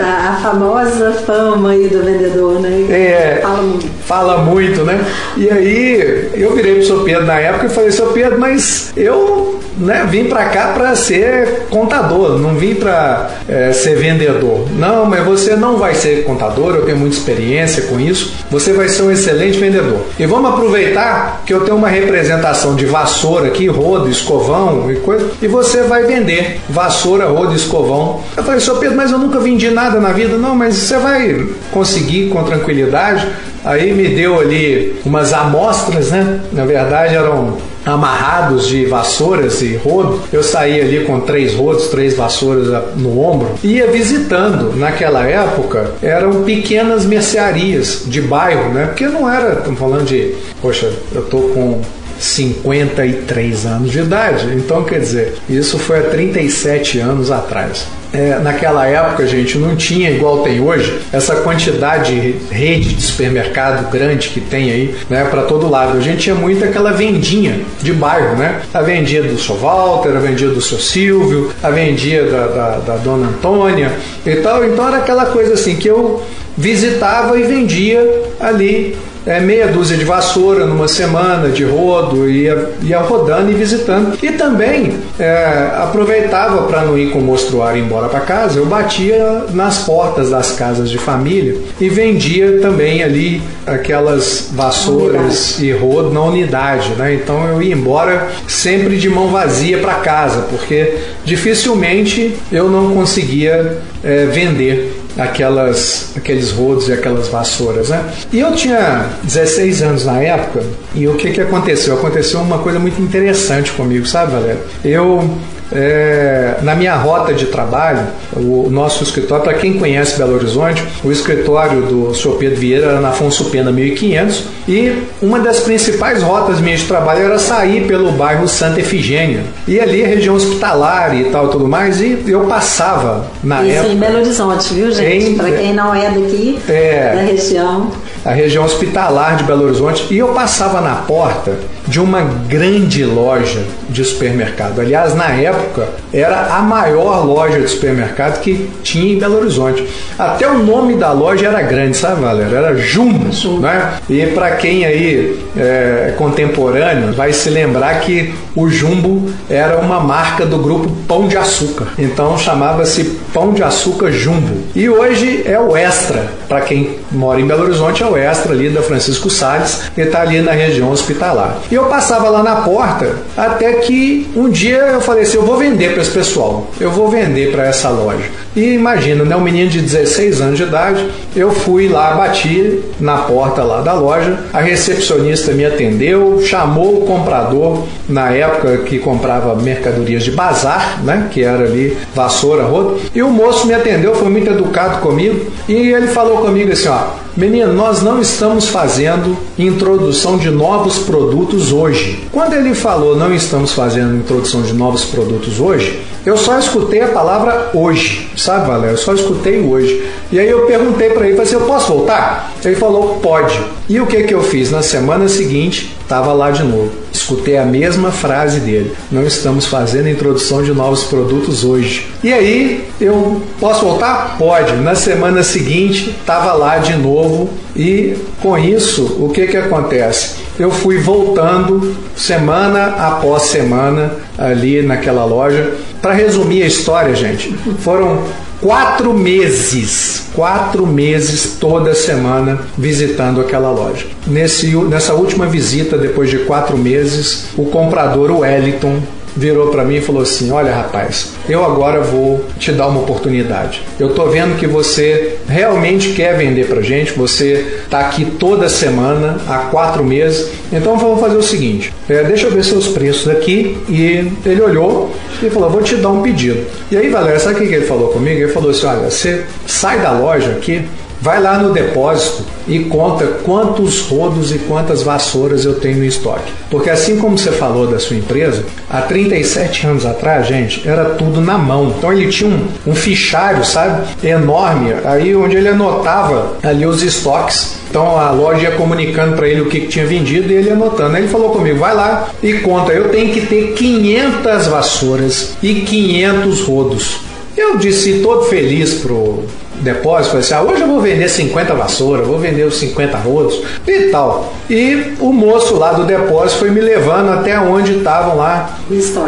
[0.00, 2.86] A, a famosa fama aí do vendedor, né?
[2.88, 3.40] É.
[3.42, 3.86] Fala muito.
[4.04, 5.04] Fala muito, né?
[5.36, 9.60] E aí eu virei pro seu Pedro na época e falei: seu Pedro, mas eu
[9.76, 14.66] né, vim para cá para ser contador, não vim para é, ser vendedor.
[14.72, 18.88] Não, mas você não vai ser contador eu tenho muita experiência com isso, você vai
[18.88, 20.00] ser um excelente vendedor.
[20.18, 25.30] E vamos aproveitar que eu tenho uma representação de vassoura aqui, rodo, escovão e coisa,
[25.40, 28.20] e você vai vender vassoura, rodo escovão.
[28.36, 30.36] Eu falei, senhor Pedro, mas eu nunca vendi nada na vida.
[30.36, 33.26] Não, mas você vai conseguir com tranquilidade.
[33.64, 36.40] Aí me deu ali umas amostras, né?
[36.52, 40.20] Na verdade eram amarrados de vassouras e rodo.
[40.32, 44.76] Eu saía ali com três rodos, três vassouras no ombro, ia visitando.
[44.76, 48.86] Naquela época eram pequenas mercearias de bairro, né?
[48.86, 51.80] Porque não era, estamos falando de, poxa, eu tô com
[52.18, 54.46] 53 anos de idade.
[54.54, 57.86] Então, quer dizer, isso foi há 37 anos atrás.
[58.12, 63.90] É, naquela época, gente, não tinha igual tem hoje essa quantidade de rede de supermercado
[63.90, 65.98] grande que tem aí, né, para todo lado.
[65.98, 68.62] A gente tinha muito aquela vendinha de bairro, né?
[68.72, 72.96] A vendia do seu Walter, a vendia do seu Silvio, a vendia da, da, da
[72.96, 73.92] dona Antônia
[74.24, 74.64] e tal.
[74.64, 76.22] Então era aquela coisa assim que eu
[76.56, 83.00] visitava e vendia ali é, meia dúzia de vassoura numa semana de rodo, ia, ia
[83.00, 84.16] rodando e visitando.
[84.22, 89.44] E também é, aproveitava para não ir com o mostruário embora para casa, eu batia
[89.52, 96.22] nas portas das casas de família e vendia também ali aquelas vassouras e rodo na
[96.22, 96.90] unidade.
[96.90, 97.14] Né?
[97.14, 103.78] Então eu ia embora sempre de mão vazia para casa, porque dificilmente eu não conseguia
[104.04, 108.04] é, vender aquelas, aqueles rodos e aquelas vassouras, né?
[108.32, 110.62] E eu tinha 16 anos na época
[110.94, 111.94] e o que que aconteceu?
[111.94, 114.60] Aconteceu uma coisa muito interessante comigo, sabe, Valério?
[114.84, 115.28] Eu
[115.72, 121.10] é, na minha rota de trabalho, o nosso escritório, para quem conhece Belo Horizonte, o
[121.10, 122.36] escritório do Sr.
[122.38, 127.24] Pedro Vieira era na Afonso Pena 1500 e uma das principais rotas minhas de trabalho
[127.24, 132.00] era sair pelo bairro Santa Efigênia e ali a região hospitalar e tal tudo mais
[132.00, 135.34] e eu passava na Isso época em Belo Horizonte, viu gente?
[135.34, 137.90] Para quem não é daqui é, da região
[138.24, 141.56] a região hospitalar de Belo Horizonte e eu passava na porta
[141.96, 144.82] de uma grande loja de supermercado.
[144.82, 149.82] Aliás, na época era a maior loja de supermercado que tinha em Belo Horizonte.
[150.18, 152.54] Até o nome da loja era grande, sabe, Valéria?
[152.54, 153.30] Era Jumbo,
[153.60, 153.94] né?
[154.10, 160.44] E para quem aí é, contemporâneo vai se lembrar que o Jumbo era uma marca
[160.44, 161.86] do grupo Pão de Açúcar.
[161.98, 164.54] Então chamava-se Pão de Açúcar Jumbo.
[164.74, 166.26] E hoje é o Extra.
[166.46, 170.20] Para quem mora em Belo Horizonte, é o Extra ali da Francisco Salles, que está
[170.20, 171.56] ali na região hospitalar.
[171.70, 175.56] E eu passava lá na porta até que um dia eu falei assim: eu vou
[175.56, 178.30] vender para esse pessoal, eu vou vender para essa loja.
[178.56, 183.18] E imagina, né, um menino de 16 anos de idade, eu fui lá, bati na
[183.18, 189.54] porta lá da loja, a recepcionista me atendeu, chamou o comprador, na época que comprava
[189.56, 194.30] mercadorias de bazar, né, que era ali vassoura, rodo, e o moço me atendeu, foi
[194.30, 200.38] muito educado comigo, e ele falou comigo assim, ó, Menino, nós não estamos fazendo introdução
[200.38, 202.26] de novos produtos hoje.
[202.32, 207.08] Quando ele falou não estamos fazendo introdução de novos produtos hoje, eu só escutei a
[207.08, 208.94] palavra hoje, sabe, Valério?
[208.94, 210.08] Eu só escutei hoje.
[210.30, 212.52] E aí eu perguntei para ele, falei assim, eu posso voltar?
[212.64, 213.60] Ele falou, pode.
[213.88, 214.70] E o que que eu fiz?
[214.70, 216.90] Na semana seguinte, estava lá de novo.
[217.12, 218.92] Escutei a mesma frase dele.
[219.10, 222.06] Não estamos fazendo introdução de novos produtos hoje.
[222.22, 224.36] E aí, eu posso voltar?
[224.38, 224.74] Pode.
[224.76, 227.50] Na semana seguinte, estava lá de novo.
[227.74, 230.45] E com isso, o que que acontece?
[230.58, 235.74] Eu fui voltando semana após semana ali naquela loja.
[236.00, 238.22] Para resumir a história, gente, foram
[238.60, 244.06] quatro meses, quatro meses toda semana visitando aquela loja.
[244.26, 249.00] Nesse, nessa última visita, depois de quatro meses, o comprador, Wellington,
[249.36, 253.82] virou para mim e falou assim: Olha, rapaz, eu agora vou te dar uma oportunidade.
[254.00, 259.38] Eu tô vendo que você realmente quer vender pra gente, você tá aqui toda semana,
[259.46, 260.50] há quatro meses.
[260.72, 263.78] Então vamos fazer o seguinte: é, deixa eu ver seus preços aqui.
[263.88, 266.64] E ele olhou e falou: Vou te dar um pedido.
[266.90, 268.40] E aí, Valéria, sabe o que ele falou comigo?
[268.40, 270.84] Ele falou assim: Olha, você sai da loja aqui
[271.20, 276.52] Vai lá no depósito e conta quantos rodos e quantas vassouras eu tenho no estoque.
[276.70, 281.40] Porque assim como você falou da sua empresa, há 37 anos atrás, gente, era tudo
[281.40, 281.94] na mão.
[281.96, 287.76] Então ele tinha um, um fichário, sabe, enorme, aí onde ele anotava ali os estoques.
[287.88, 291.16] Então a loja ia comunicando para ele o que, que tinha vendido e ele anotando.
[291.16, 295.74] Aí ele falou comigo: vai lá e conta, eu tenho que ter 500 vassouras e
[295.76, 297.16] 500 rodos.
[297.56, 299.44] Eu disse todo feliz pro
[299.80, 303.62] depósito, falei assim, ah, hoje eu vou vender 50 vassouras, vou vender os 50 rolos
[303.86, 304.54] e tal.
[304.68, 308.78] E o moço lá do depósito foi me levando até onde estavam lá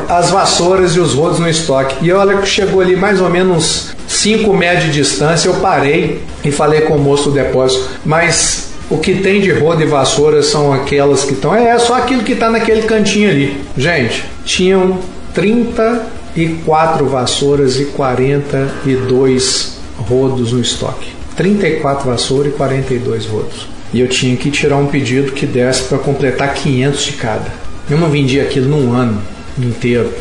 [0.09, 1.97] as vassouras e os rodos no estoque.
[2.05, 6.51] E olha que chegou ali mais ou menos 5 metros de distância, eu parei e
[6.51, 10.73] falei com o moço do depósito, mas o que tem de roda e vassoura são
[10.73, 11.55] aquelas que estão.
[11.55, 13.61] É, é só aquilo que está naquele cantinho ali.
[13.77, 14.99] Gente, tinham
[15.35, 21.13] 34 vassouras e 42 rodos no estoque.
[21.37, 23.69] 34 vassouras e 42 rodos.
[23.93, 27.53] E eu tinha que tirar um pedido que desse para completar 500 de cada.
[27.89, 29.21] Eu não vendi aquilo num ano
[29.59, 30.13] inteiro.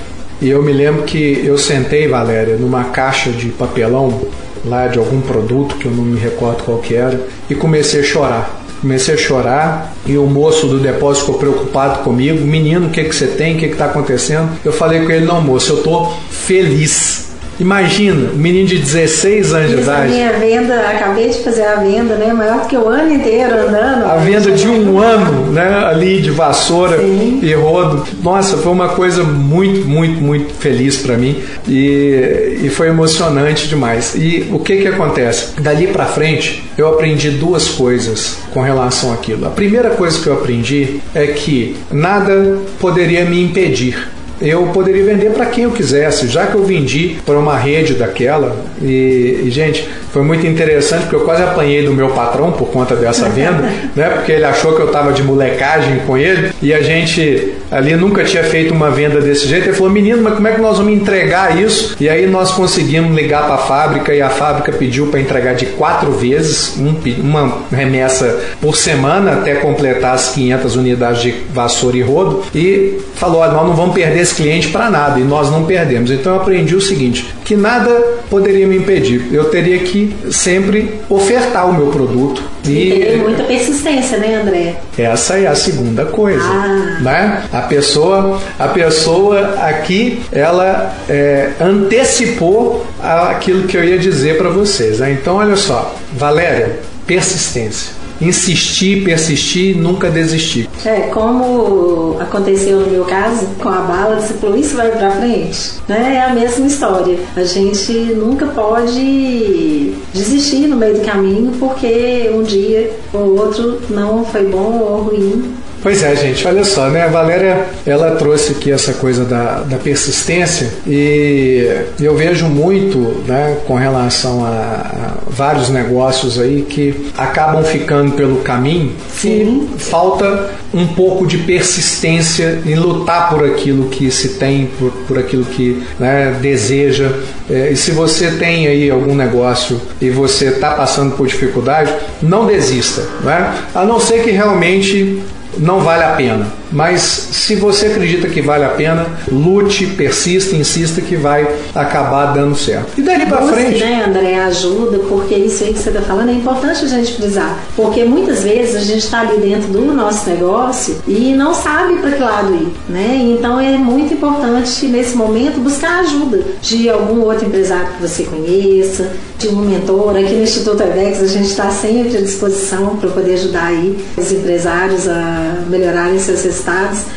[0.41, 4.21] E eu me lembro que eu sentei, Valéria, numa caixa de papelão
[4.63, 8.03] lá de algum produto que eu não me recordo qual que era e comecei a
[8.03, 8.63] chorar.
[8.79, 12.45] Comecei a chorar e o moço do depósito ficou preocupado comigo.
[12.45, 13.55] Menino, o que, que você tem?
[13.55, 14.49] O que está acontecendo?
[14.63, 17.26] Eu falei com ele: não, moço, eu estou feliz
[17.59, 20.11] Imagina, um menino de 16 anos de idade.
[20.13, 22.31] minha venda, acabei de fazer a venda, né?
[22.33, 24.05] Maior do que o ano inteiro andando.
[24.05, 25.85] A venda de um ano, né?
[25.85, 27.39] Ali de vassoura Sim.
[27.41, 28.05] e rodo.
[28.21, 34.13] Nossa, foi uma coisa muito, muito, muito feliz para mim e, e foi emocionante demais.
[34.15, 35.59] E o que que acontece?
[35.59, 39.47] Dali para frente, eu aprendi duas coisas com relação àquilo.
[39.47, 45.31] A primeira coisa que eu aprendi é que nada poderia me impedir eu poderia vender
[45.31, 48.55] para quem eu quisesse, já que eu vendi para uma rede daquela.
[48.81, 49.87] E, e, gente,
[50.17, 54.09] foi muito interessante porque eu quase apanhei do meu patrão por conta dessa venda, né?
[54.09, 58.23] Porque ele achou que eu estava de molecagem com ele e a gente ali nunca
[58.23, 59.67] tinha feito uma venda desse jeito.
[59.67, 61.95] Ele falou: Menino, mas como é que nós vamos entregar isso?
[61.99, 65.67] E aí nós conseguimos ligar para a fábrica e a fábrica pediu para entregar de
[65.67, 72.01] quatro vezes, um, uma remessa por semana até completar as 500 unidades de vassoura e
[72.01, 72.43] rodo.
[72.55, 76.09] E falou: Nós não vamos perder esse cliente para nada e nós não perdemos.
[76.09, 77.91] Então eu aprendi o seguinte: que nada
[78.29, 79.27] poderia me impedir.
[79.31, 82.41] Eu teria que sempre ofertar o meu produto.
[82.65, 84.75] E, e tem muita persistência, né, André?
[84.97, 86.97] Essa é a segunda coisa, ah.
[87.01, 87.43] né?
[87.51, 94.99] A pessoa, a pessoa aqui, ela é, antecipou aquilo que eu ia dizer para vocês.
[94.99, 95.11] Né?
[95.11, 100.69] Então, olha só, Valéria, persistência insistir, persistir, nunca desistir.
[100.85, 105.73] É, como aconteceu no meu caso, com a bala, você falou, isso vai pra frente.
[105.87, 106.15] Né?
[106.15, 107.17] É a mesma história.
[107.35, 114.25] A gente nunca pode desistir no meio do caminho, porque um dia ou outro não
[114.25, 115.55] foi bom ou ruim
[115.87, 117.03] Pois é, gente, olha só, né?
[117.03, 121.65] A Valéria, ela trouxe aqui essa coisa da, da persistência e
[121.97, 128.41] eu vejo muito, né, com relação a, a vários negócios aí que acabam ficando pelo
[128.41, 129.69] caminho Sim.
[129.77, 135.17] e falta um pouco de persistência em lutar por aquilo que se tem, por, por
[135.17, 137.13] aquilo que né, deseja.
[137.49, 142.45] É, e se você tem aí algum negócio e você está passando por dificuldade, não
[142.45, 143.55] desista, né?
[143.73, 145.23] a não ser que realmente
[145.59, 146.47] não vale a pena.
[146.71, 152.55] Mas se você acredita que vale a pena, lute, persista, insista que vai acabar dando
[152.55, 152.91] certo.
[152.97, 153.79] E dali para frente.
[153.79, 157.57] né, André, ajuda, porque isso aí que você está falando é importante a gente frisar.
[157.75, 162.11] Porque muitas vezes a gente está ali dentro do nosso negócio e não sabe para
[162.11, 163.17] que lado ir, né?
[163.21, 169.11] Então é muito importante nesse momento buscar ajuda de algum outro empresário que você conheça,
[169.37, 170.17] de um mentor.
[170.17, 174.31] Aqui no Instituto Evex a gente está sempre à disposição para poder ajudar aí os
[174.31, 176.56] empresários a melhorarem seus resultados.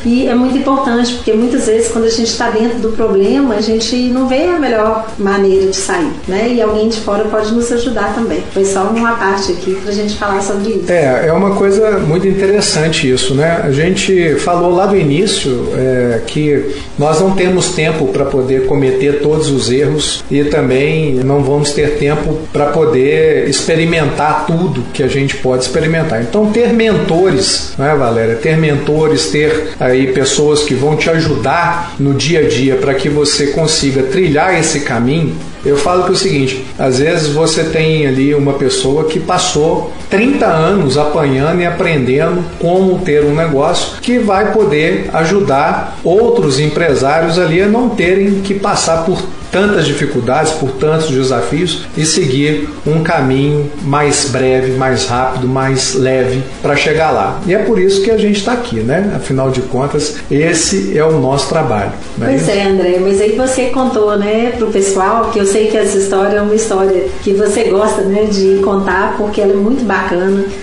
[0.04, 3.60] E é muito importante, porque muitas vezes quando a gente está dentro do problema, a
[3.60, 6.52] gente não vê a melhor maneira de sair, né?
[6.52, 8.42] E alguém de fora pode nos ajudar também.
[8.52, 10.92] Foi só uma parte aqui para a gente falar sobre isso.
[10.92, 13.60] É, é uma coisa muito interessante isso, né?
[13.62, 19.20] A gente falou lá do início é, que nós não temos tempo para poder cometer
[19.20, 25.08] todos os erros e também não vamos ter tempo para poder experimentar tudo que a
[25.08, 26.22] gente pode experimentar.
[26.22, 28.36] Então, ter mentores, né, Valéria?
[28.36, 33.08] Ter mentores, ter aí pessoas que vão te ajudar no dia a dia para que
[33.08, 35.34] você consiga trilhar esse caminho.
[35.64, 39.92] Eu falo que é o seguinte, às vezes você tem ali uma pessoa que passou
[40.10, 47.38] 30 anos apanhando e aprendendo como ter um negócio que vai poder ajudar outros empresários
[47.38, 53.02] ali a não terem que passar por tantas dificuldades, por tantos desafios e seguir um
[53.02, 57.40] caminho mais breve, mais rápido, mais leve para chegar lá.
[57.46, 59.12] E é por isso que a gente está aqui, né?
[59.16, 61.92] Afinal de contas, esse é o nosso trabalho.
[62.16, 62.26] Né?
[62.28, 65.76] Pois é, André, mas aí você contou, né, para o pessoal, que eu sei que
[65.76, 69.84] essa história é uma história que você gosta, né, de contar, porque ela é muito
[69.84, 69.99] bacana,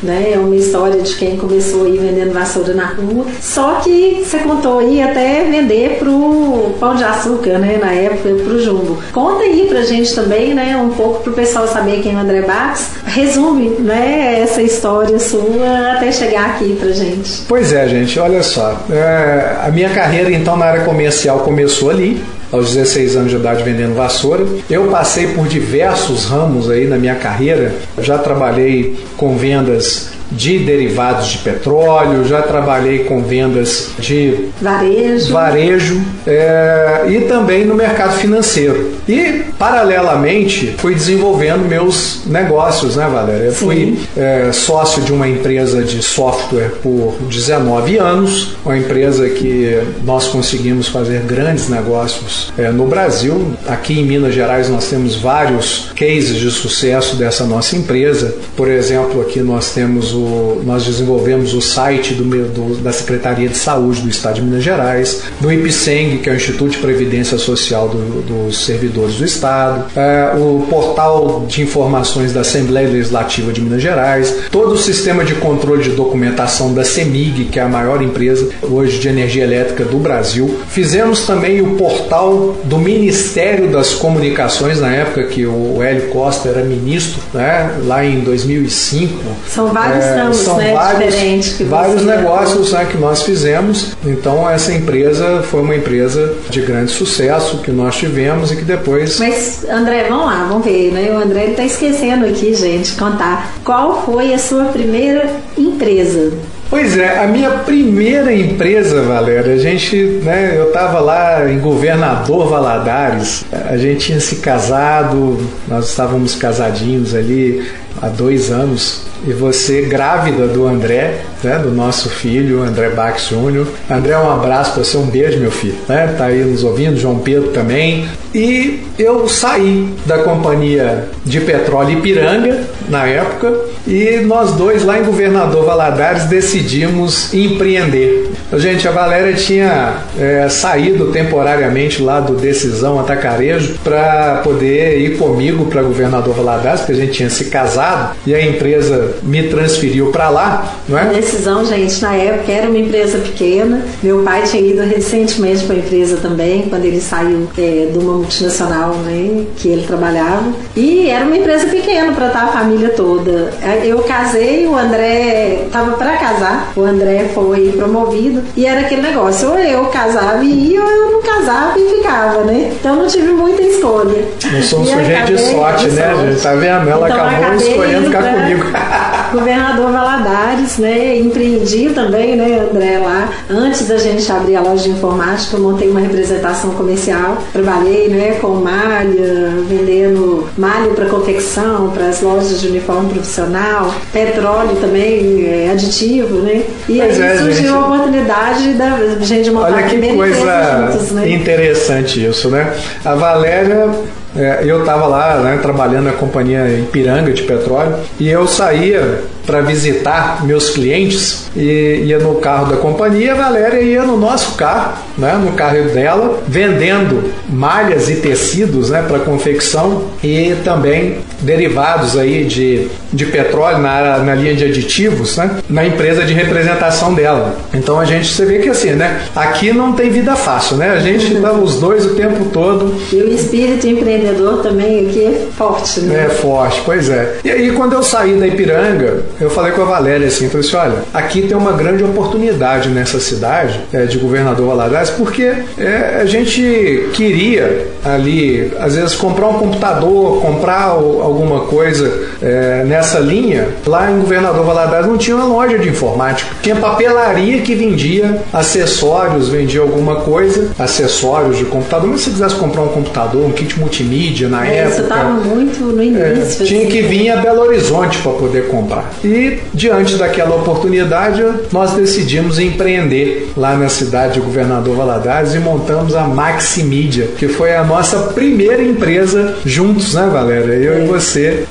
[0.04, 0.32] né?
[0.34, 3.26] É uma história de quem começou aí vendendo vassoura na rua.
[3.42, 8.60] Só que você contou aí até vender pro pão de açúcar, né, na época, pro
[8.62, 9.02] Jumbo.
[9.12, 12.42] Conta aí pra gente também, né, um pouco pro pessoal saber quem é o André
[12.42, 12.92] Bax.
[13.06, 17.44] Resume, né, essa história sua até chegar aqui pra gente.
[17.48, 18.78] Pois é, gente, olha só.
[18.90, 22.22] É, a minha carreira, então, na área comercial começou ali,
[22.52, 24.45] aos 16 anos de idade vendendo vassoura.
[24.70, 27.76] Eu passei por diversos ramos aí na minha carreira.
[28.00, 36.02] Já trabalhei com vendas de derivados de petróleo, já trabalhei com vendas de varejo, varejo
[36.26, 38.92] é, e também no mercado financeiro.
[39.08, 43.46] E, paralelamente, fui desenvolvendo meus negócios, né, Valéria?
[43.46, 49.82] Eu fui é, sócio de uma empresa de software por 19 anos, uma empresa que
[50.04, 53.54] nós conseguimos fazer grandes negócios é, no Brasil.
[53.68, 58.36] Aqui em Minas Gerais nós temos vários cases de sucesso dessa nossa empresa.
[58.56, 63.57] Por exemplo, aqui nós temos o, nós desenvolvemos o site do, do, da Secretaria de
[63.57, 67.88] Saúde do Estado de Minas Gerais, do IPSENG, que é o Instituto de Previdência Social
[67.88, 73.82] do, dos Servidores do Estado, é, o portal de informações da Assembleia Legislativa de Minas
[73.82, 78.49] Gerais, todo o sistema de controle de documentação da CEMIG, que é a maior empresa
[78.63, 80.59] hoje de energia elétrica do Brasil.
[80.68, 86.63] Fizemos também o portal do Ministério das Comunicações, na época que o Hélio Costa era
[86.63, 89.13] ministro, né, lá em 2005.
[89.47, 93.95] São vários é, são né, vários, vários negócios né, que nós fizemos.
[94.05, 99.20] Então, essa empresa foi uma empresa de grande sucesso que nós tivemos e que depois.
[99.20, 101.12] Mas, André, vamos lá, vamos ver, né?
[101.12, 103.53] O André está esquecendo aqui, gente, contar.
[103.64, 106.34] Qual foi a sua primeira empresa?
[106.70, 112.49] Pois é, a minha primeira empresa, Valéria, a gente, né, eu estava lá em Governador
[112.49, 115.38] Valadares, a gente tinha se casado,
[115.68, 117.65] nós estávamos casadinhos ali
[118.01, 123.68] há dois anos, e você grávida do André, né, do nosso filho, André Bax Júnior.
[123.89, 125.76] André, um abraço para você, um beijo, meu filho.
[125.88, 128.07] Né, tá aí nos ouvindo, João Pedro também.
[128.34, 133.54] E eu saí da companhia de petróleo Ipiranga, na época,
[133.86, 138.32] e nós dois lá em Governador Valadares decidimos empreender.
[138.54, 145.66] Gente, a Valéria tinha é, saído temporariamente lá do Decisão Atacarejo para poder ir comigo
[145.66, 150.30] para Governador Valadares, porque a gente tinha se casado e a empresa me transferiu para
[150.30, 151.02] lá, não é?
[151.02, 153.86] A decisão, gente, na época era uma empresa pequena.
[154.02, 158.14] Meu pai tinha ido recentemente para a empresa também, quando ele saiu é, de uma
[158.14, 160.52] multinacional né, que ele trabalhava.
[160.76, 163.54] E era uma empresa pequena para estar a família toda.
[163.84, 169.50] Eu casei, o André estava para casar, o André foi promovido e era aquele negócio,
[169.50, 172.72] ou eu casava e ia, ou eu não casava e ficava, né?
[172.80, 174.26] Então não tive muita escolha.
[174.52, 176.28] Não sou um sujeito de sorte, de né, sorte.
[176.30, 176.42] gente?
[176.42, 176.90] Tá vendo?
[176.90, 178.64] Ela então, acabou escolhendo ficar comigo.
[179.32, 181.18] Governador Valadares, né?
[181.18, 183.30] Empreendi também, né, André, lá.
[183.50, 187.38] Antes da gente abrir a loja de informática, eu montei uma representação comercial.
[187.52, 194.76] Trabalhei, né, com malha, vendendo malha para confecção, para as lojas de uniforme profissional, petróleo
[194.80, 196.63] também, é, aditivo, né?
[196.88, 197.70] E pois aí é, surgiu gente.
[197.70, 201.30] a oportunidade da gente montar Olha que coisa juntos, né?
[201.30, 202.74] interessante isso, né?
[203.03, 203.89] A Valéria
[204.38, 209.61] é, eu estava lá né, trabalhando na companhia Ipiranga de petróleo e eu saía para
[209.61, 214.93] visitar meus clientes e ia no carro da companhia, a Valéria ia no nosso carro,
[215.18, 222.46] né, no carro dela, vendendo malhas e tecidos né, para confecção e também derivados aí
[222.46, 227.56] de, de petróleo na, na linha de aditivos né, na empresa de representação dela.
[227.74, 230.90] Então a gente, você vê que assim, né, aqui não tem vida fácil, né?
[230.92, 232.96] A gente está os dois o tempo todo.
[233.12, 236.26] E o espírito empreendedor também aqui é forte, né?
[236.26, 237.38] É forte, pois é.
[237.44, 240.78] E aí quando eu saí da Ipiranga, eu falei com a Valéria assim, falei assim,
[240.78, 246.26] olha, aqui tem uma grande oportunidade nessa cidade é, de Governador Valadares, porque é, a
[246.26, 250.98] gente queria ali, às vezes, comprar um computador, comprar
[251.28, 253.70] alguma coisa é, nessa linha.
[253.86, 259.50] Lá em Governador Valadares não tinha uma loja de informática, tinha papelaria que vendia acessórios,
[259.50, 264.48] vendia alguma coisa, acessórios de computador, mas se quisesse comprar um computador, um kit multimídia
[264.48, 264.94] na é, época.
[264.94, 266.64] Isso estava muito no início.
[266.64, 269.12] É, tinha assim, que vir a Belo Horizonte para poder comprar.
[269.24, 276.16] E diante daquela oportunidade, nós decidimos empreender lá na cidade de Governador Valadares e montamos
[276.16, 280.74] a Maximídia, que foi a nossa primeira empresa juntos, né, Valéria?
[280.74, 281.04] Eu é.
[281.04, 281.16] e você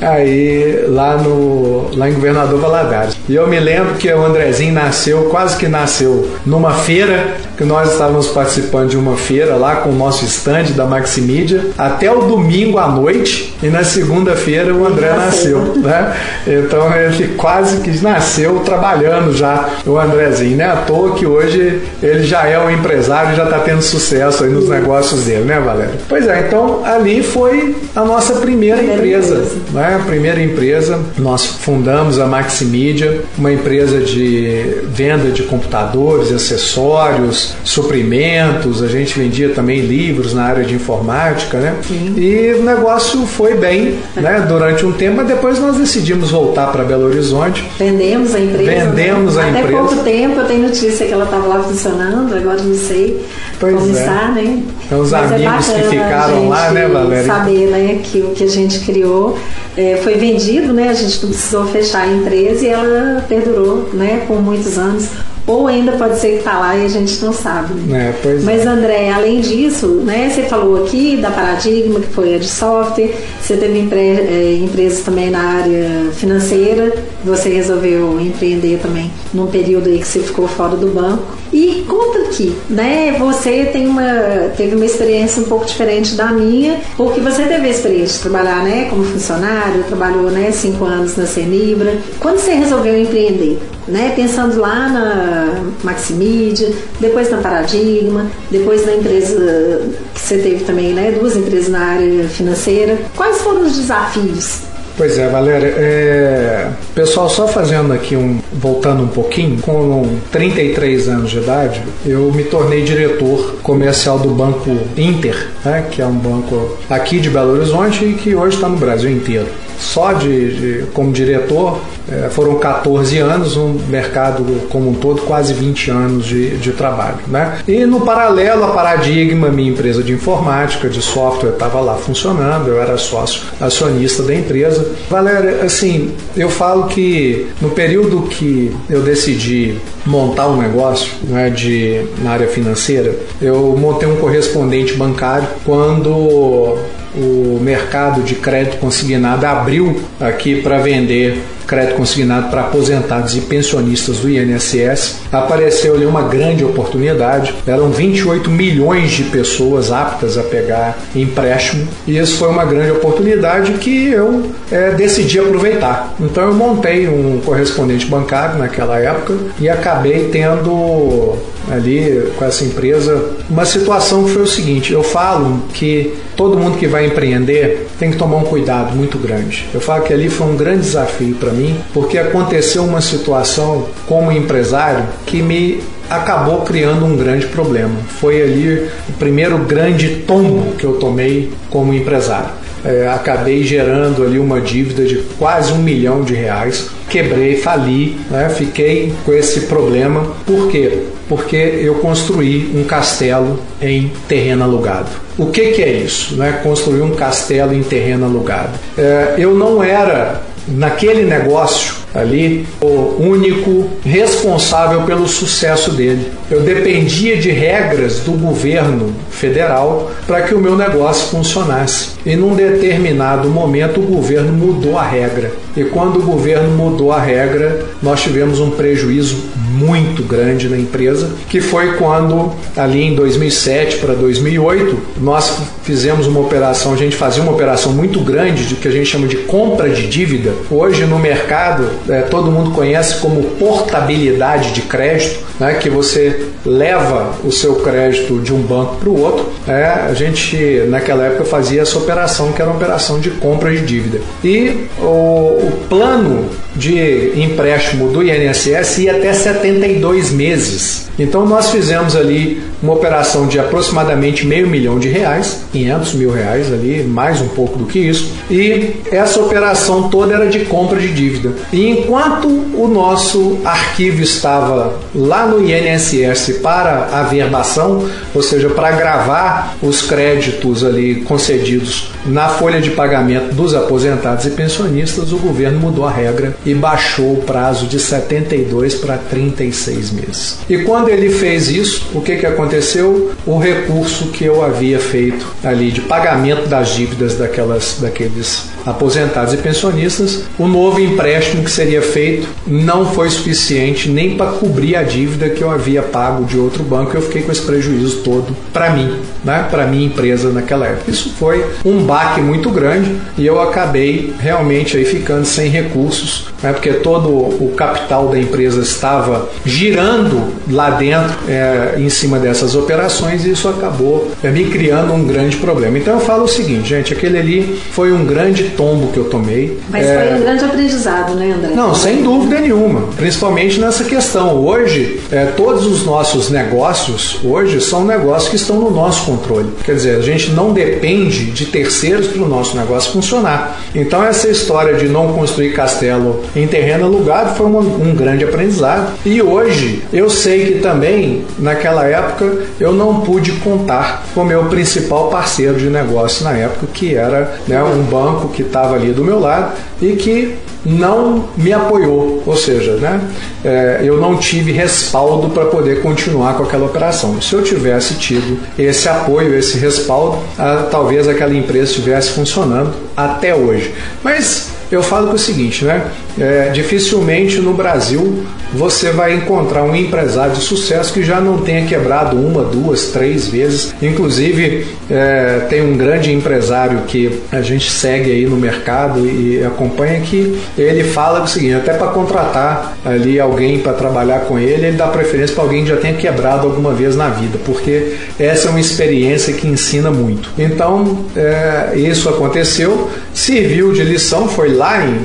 [0.00, 3.16] aí lá no lá em Governador Valadares.
[3.28, 7.92] E eu me lembro que o Andrezinho nasceu, quase que nasceu numa feira, que nós
[7.92, 12.78] estávamos participando de uma feira lá com o nosso estande da Maximídia, até o domingo
[12.78, 16.14] à noite, e na segunda-feira o André nasceu, né?
[16.46, 20.66] Então ele quase que nasceu trabalhando já, o Andrezinho, né?
[20.66, 24.50] À toa que hoje ele já é um empresário e já está tendo sucesso aí
[24.50, 25.94] nos negócios dele, né, Valéria?
[26.08, 29.98] Pois é, então ali foi a nossa primeira, primeira empresa, empresa, né?
[30.00, 38.82] A primeira empresa, nós fundamos a Maximídia, uma empresa de venda de computadores, acessórios, suprimentos,
[38.82, 41.76] a gente vendia também livros na área de informática, né?
[41.82, 42.14] Sim.
[42.16, 44.44] E o negócio foi bem, né?
[44.48, 47.64] Durante um tempo, mas depois nós decidimos voltar para Belo Horizonte.
[47.78, 48.70] Vendemos a empresa.
[48.70, 48.84] Né?
[48.86, 49.42] Vendemos né?
[49.42, 49.78] a Até empresa.
[49.78, 53.24] Até pouco tempo eu tenho notícia que ela estava lá funcionando, agora não sei
[53.58, 54.00] pois como é.
[54.00, 54.62] está, né?
[54.86, 57.26] Então, os mas é amigos é que ficaram lá, né, Valéria?
[57.26, 59.38] Saber, né, que o que a gente criou
[59.76, 60.88] é, foi vendido, né?
[60.88, 65.08] A gente não precisou fechar a empresa e ela perdurou, né, por muitos anos
[65.46, 67.74] ou ainda pode ser que está lá e a gente não sabe.
[67.92, 68.68] É, Mas é.
[68.68, 73.56] André, além disso, né, você falou aqui da Paradigma, que foi a de software, você
[73.56, 76.92] teve empre é, empresas também na área financeira,
[77.24, 81.36] você resolveu empreender também num período aí que você ficou fora do banco.
[81.52, 83.14] E conta aqui, né?
[83.18, 87.70] Você tem uma, teve uma experiência um pouco diferente da minha, porque você teve a
[87.70, 91.98] experiência de trabalhar, né, como funcionário, trabalhou, né, cinco anos na Cenibra.
[92.18, 93.58] Quando você resolveu empreender,
[93.88, 96.70] né, pensando lá na Maximídia,
[97.00, 99.82] depois na Paradigma, depois na empresa
[100.14, 102.98] que você teve também, né, duas empresas na área financeira.
[103.14, 104.62] Quais foram os desafios
[104.96, 105.74] Pois é, Valéria.
[105.76, 106.70] É...
[106.94, 108.40] Pessoal, só fazendo aqui um.
[108.54, 114.70] voltando um pouquinho, com 33 anos de idade, eu me tornei diretor comercial do Banco
[114.96, 118.78] Inter, né, que é um banco aqui de Belo Horizonte e que hoje está no
[118.78, 119.48] Brasil inteiro.
[119.78, 121.78] Só de, de como diretor
[122.10, 127.18] é, foram 14 anos, no mercado como um todo, quase 20 anos de, de trabalho.
[127.26, 127.58] Né?
[127.66, 132.80] E no paralelo, a Paradigma, minha empresa de informática, de software, estava lá funcionando, eu
[132.80, 134.86] era sócio acionista da empresa.
[135.10, 142.06] Valéria, assim, eu falo que no período que eu decidi montar um negócio né, de,
[142.22, 146.76] na área financeira, eu montei um correspondente bancário quando
[147.16, 154.18] o mercado de crédito consignado abriu aqui para vender crédito consignado para aposentados e pensionistas
[154.18, 157.54] do INSS, apareceu ali uma grande oportunidade.
[157.66, 163.72] Eram 28 milhões de pessoas aptas a pegar empréstimo e isso foi uma grande oportunidade
[163.74, 166.14] que eu é, decidi aproveitar.
[166.20, 171.36] Então eu montei um correspondente bancário naquela época e acabei tendo
[171.70, 176.78] ali com essa empresa uma situação que foi o seguinte: eu falo que todo mundo
[176.78, 179.66] que vai empreender tem que tomar um cuidado muito grande.
[179.72, 184.30] Eu falo que ali foi um grande desafio para mim, porque aconteceu uma situação como
[184.30, 187.96] empresário que me acabou criando um grande problema.
[188.20, 194.38] Foi ali o primeiro grande tombo que eu tomei como empresário é, acabei gerando ali
[194.38, 196.88] uma dívida de quase um milhão de reais.
[197.10, 198.48] Quebrei, fali, né?
[198.48, 200.34] fiquei com esse problema.
[200.46, 201.02] Por quê?
[201.28, 205.08] Porque eu construí um castelo em terreno alugado.
[205.36, 206.36] O que, que é isso?
[206.36, 206.60] Né?
[206.62, 208.78] Construir um castelo em terreno alugado.
[208.96, 216.30] É, eu não era naquele negócio ali o único responsável pelo sucesso dele.
[216.50, 222.16] Eu dependia de regras do governo federal para que o meu negócio funcionasse.
[222.24, 225.52] E num determinado momento o governo mudou a regra.
[225.76, 229.36] E quando o governo mudou a regra, nós tivemos um prejuízo
[229.76, 236.40] muito grande na empresa, que foi quando ali em 2007 para 2008 nós fizemos uma
[236.40, 239.90] operação, a gente fazia uma operação muito grande de que a gente chama de compra
[239.90, 240.54] de dívida.
[240.70, 247.34] Hoje no mercado é, todo mundo conhece como portabilidade de crédito, né, que você leva
[247.44, 249.46] o seu crédito de um banco para o outro.
[249.66, 253.84] É, a gente naquela época fazia essa operação que era uma operação de compra de
[253.84, 254.20] dívida.
[254.44, 261.06] E o, o plano de empréstimo do INSS ia até 72 meses.
[261.18, 266.72] Então nós fizemos ali uma operação de aproximadamente meio milhão de reais, 500 mil reais
[266.72, 268.30] ali, mais um pouco do que isso.
[268.50, 271.54] E essa operação toda era de compra de dívida.
[271.72, 278.90] E enquanto o nosso arquivo estava lá no INSS para a verbação, ou seja, para
[278.92, 285.80] gravar os créditos ali concedidos na folha de pagamento dos aposentados e pensionistas, o governo
[285.80, 290.58] mudou a regra e baixou o prazo de 72 para 36 meses.
[290.68, 293.32] E quando ele fez isso, o que, que aconteceu?
[293.46, 299.56] O recurso que eu havia feito ali de pagamento das dívidas daquelas, daqueles aposentados e
[299.56, 305.50] pensionistas, o novo empréstimo que seria feito não foi suficiente nem para cobrir a dívida
[305.50, 307.16] que eu havia pago de outro banco.
[307.16, 309.66] Eu fiquei com esse prejuízo todo para mim, né?
[309.68, 311.10] para minha empresa naquela época.
[311.10, 316.72] Isso foi um baque muito grande e eu acabei realmente aí ficando sem recursos, né?
[316.72, 323.44] porque todo o capital da empresa estava girando lá dentro é, em cima dessas operações
[323.44, 325.98] e isso acabou é, me criando um grande problema.
[325.98, 329.78] Então eu falo o seguinte, gente, aquele ali foi um grande tombo que eu tomei.
[329.88, 330.28] Mas é...
[330.28, 331.74] foi um grande aprendizado, né, André?
[331.74, 333.08] Não, sem dúvida nenhuma.
[333.16, 334.64] Principalmente nessa questão.
[334.64, 339.68] Hoje, é, todos os nossos negócios, hoje, são negócios que estão no nosso controle.
[339.84, 343.80] Quer dizer, a gente não depende de terceiros para o nosso negócio funcionar.
[343.94, 349.12] Então, essa história de não construir castelo em terreno alugado foi um grande aprendizado.
[349.24, 354.64] E hoje, eu sei que também, naquela época, eu não pude contar com o meu
[354.64, 359.24] principal parceiro de negócio na época, que era né, um banco que estava ali do
[359.24, 360.56] meu lado e que
[360.86, 363.20] não me apoiou, ou seja, né,
[363.64, 367.40] é, eu não tive respaldo para poder continuar com aquela operação.
[367.42, 373.54] Se eu tivesse tido esse apoio, esse respaldo, a, talvez aquela empresa estivesse funcionando até
[373.54, 373.92] hoje.
[374.22, 376.04] Mas eu falo que é o seguinte, né?
[376.38, 381.86] É, dificilmente no Brasil você vai encontrar um empresário de sucesso que já não tenha
[381.86, 383.94] quebrado uma, duas, três vezes.
[384.02, 390.20] Inclusive, é, tem um grande empresário que a gente segue aí no mercado e acompanha
[390.20, 394.96] que ele fala o seguinte: até para contratar ali alguém para trabalhar com ele, ele
[394.96, 398.70] dá preferência para alguém que já tenha quebrado alguma vez na vida, porque essa é
[398.70, 400.50] uma experiência que ensina muito.
[400.58, 405.20] Então, é, isso aconteceu, serviu de lição, foi lá em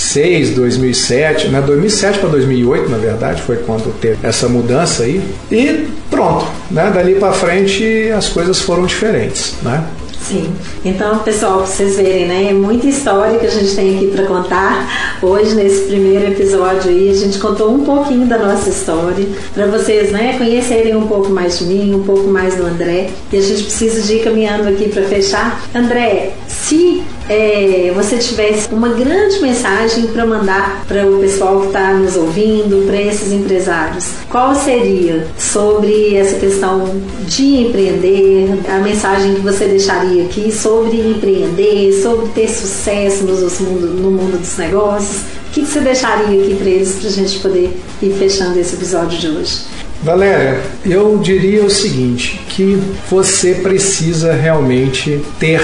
[0.00, 1.60] 2006, 2007, né?
[1.60, 5.22] 2007 para 2008, na verdade, foi quando teve essa mudança aí.
[5.52, 6.90] E pronto, né?
[6.92, 9.84] Dali para frente as coisas foram diferentes, né?
[10.22, 10.52] Sim.
[10.84, 12.50] Então, pessoal, para vocês verem, né?
[12.50, 15.18] É muita história que a gente tem aqui para contar.
[15.20, 20.12] Hoje, nesse primeiro episódio aí, a gente contou um pouquinho da nossa história, para vocês,
[20.12, 23.10] né, conhecerem um pouco mais de mim, um pouco mais do André.
[23.32, 25.62] E a gente precisa de ir caminhando aqui para fechar.
[25.74, 31.92] André, se é, você tivesse uma grande mensagem para mandar para o pessoal que está
[31.94, 39.40] nos ouvindo, para esses empresários, qual seria sobre essa questão de empreender, a mensagem que
[39.40, 45.22] você deixaria aqui sobre empreender, sobre ter sucesso no mundo dos negócios?
[45.48, 49.18] O que você deixaria aqui para eles para a gente poder ir fechando esse episódio
[49.18, 49.60] de hoje?
[50.02, 55.60] Valéria, eu diria o seguinte, que você precisa realmente ter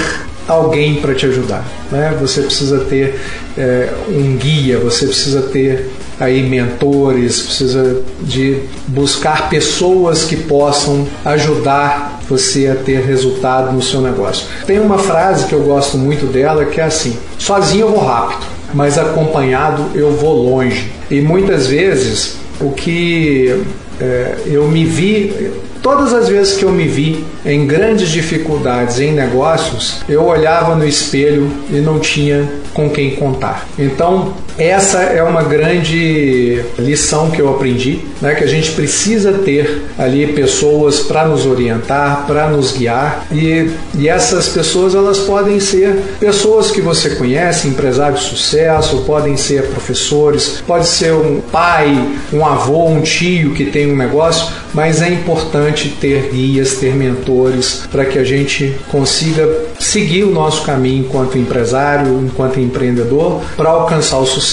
[0.49, 1.65] alguém para te ajudar.
[1.91, 2.17] Né?
[2.21, 3.19] Você precisa ter
[3.57, 12.21] é, um guia, você precisa ter aí mentores, precisa de buscar pessoas que possam ajudar
[12.29, 14.47] você a ter resultado no seu negócio.
[14.67, 18.47] Tem uma frase que eu gosto muito dela que é assim: sozinho eu vou rápido,
[18.75, 20.91] mas acompanhado eu vou longe.
[21.11, 23.63] E muitas vezes o que
[24.01, 25.51] é, eu me vi
[25.87, 30.85] Todas as vezes que eu me vi em grandes dificuldades em negócios, eu olhava no
[30.85, 33.65] espelho e não tinha com quem contar.
[33.79, 38.35] Então, essa é uma grande lição que eu aprendi, né?
[38.35, 44.09] que a gente precisa ter ali pessoas para nos orientar, para nos guiar e, e
[44.09, 50.63] essas pessoas elas podem ser pessoas que você conhece, empresários de sucesso, podem ser professores,
[50.67, 55.95] pode ser um pai, um avô, um tio que tem um negócio, mas é importante
[56.01, 59.49] ter guias, ter mentores para que a gente consiga
[59.79, 64.46] seguir o nosso caminho enquanto empresário, enquanto empreendedor, para alcançar o sucesso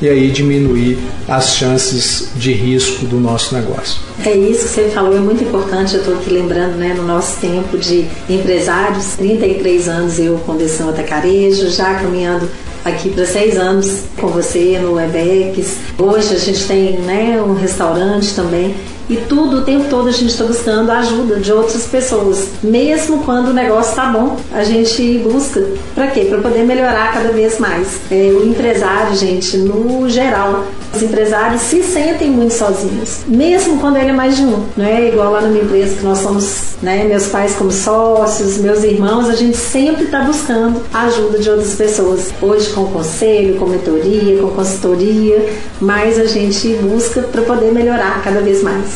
[0.00, 4.00] e aí diminuir as chances de risco do nosso negócio.
[4.24, 5.94] É isso que você falou, é muito importante.
[5.94, 10.90] Eu estou aqui lembrando, né, no nosso tempo de empresários, 33 anos eu com Deção
[10.90, 12.48] Atacarejo, já caminhando
[12.84, 15.78] aqui para seis anos com você no Webex.
[15.98, 18.74] Hoje a gente tem né, um restaurante também
[19.08, 22.48] e tudo, o tempo todo a gente está buscando a ajuda de outras pessoas.
[22.62, 25.64] Mesmo quando o negócio está bom, a gente busca.
[25.94, 26.26] Para quê?
[26.28, 28.00] Para poder melhorar cada vez mais.
[28.10, 34.10] É, o empresário, gente, no geral, os empresários se sentem muito sozinhos, mesmo quando ele
[34.10, 34.64] é mais de um.
[34.76, 38.58] Não é igual lá na minha empresa que nós somos, né, meus pais como sócios,
[38.58, 42.32] meus irmãos, a gente sempre está buscando a ajuda de outras pessoas.
[42.40, 45.46] Hoje com conselho, com mentoria, com consultoria,
[45.80, 48.95] mas a gente busca para poder melhorar cada vez mais.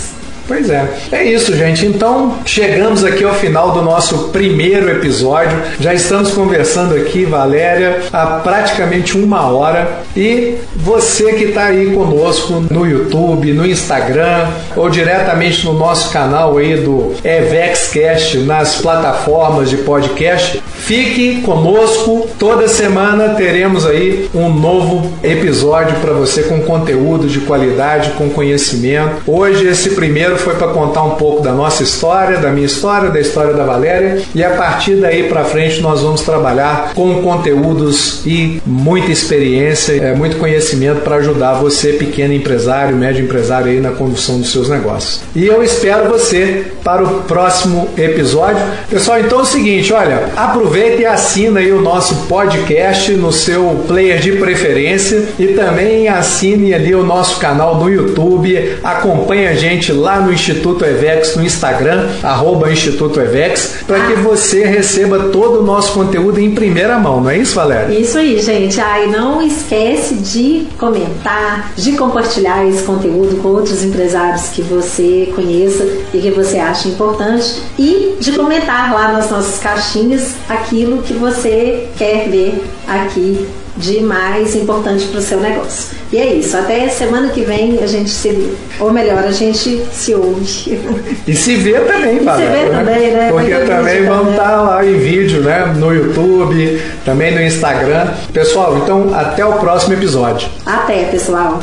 [0.50, 0.84] Pois é.
[1.12, 1.86] É isso, gente.
[1.86, 5.56] Então, chegamos aqui ao final do nosso primeiro episódio.
[5.78, 10.00] Já estamos conversando aqui, Valéria, há praticamente uma hora.
[10.16, 16.58] E você que está aí conosco no YouTube, no Instagram ou diretamente no nosso canal
[16.58, 20.60] aí do EvexCast nas plataformas de podcast,
[20.90, 22.28] fique conosco.
[22.36, 29.22] Toda semana teremos aí um novo episódio para você com conteúdo de qualidade, com conhecimento.
[29.24, 33.20] Hoje esse primeiro foi para contar um pouco da nossa história, da minha história, da
[33.20, 38.60] história da Valéria, e a partir daí para frente nós vamos trabalhar com conteúdos e
[38.66, 44.40] muita experiência, é, muito conhecimento para ajudar você, pequeno empresário, médio empresário aí na condução
[44.40, 45.20] dos seus negócios.
[45.36, 48.60] E eu espero você para o próximo episódio.
[48.88, 53.84] Pessoal, então é o seguinte, olha, aproveita e assina aí o nosso podcast no seu
[53.86, 59.92] player de preferência e também assine ali o nosso canal no YouTube, acompanhe a gente
[59.92, 65.62] lá no Instituto Evex no Instagram, arroba Instituto Evex, para que você receba todo o
[65.62, 67.92] nosso conteúdo em primeira mão, não é isso, Valéria?
[67.92, 68.80] Isso aí, gente.
[68.80, 75.30] Ah, e não esquece de comentar, de compartilhar esse conteúdo com outros empresários que você
[75.34, 80.34] conheça e que você acha importante e de comentar lá nas nossas caixinhas
[80.70, 85.96] aquilo que você quer ver aqui de mais importante para o seu negócio.
[86.12, 86.56] E é isso.
[86.56, 88.50] Até semana que vem a gente se vê.
[88.78, 90.80] Ou melhor, a gente se ouve.
[91.26, 92.46] E se vê também, Valéria.
[92.46, 92.78] Se vê né?
[92.78, 93.28] também, né?
[93.30, 95.74] Porque também vamos estar tá lá em vídeo, né?
[95.76, 98.08] No YouTube, também no Instagram.
[98.32, 100.48] Pessoal, então até o próximo episódio.
[100.66, 101.60] Até, pessoal.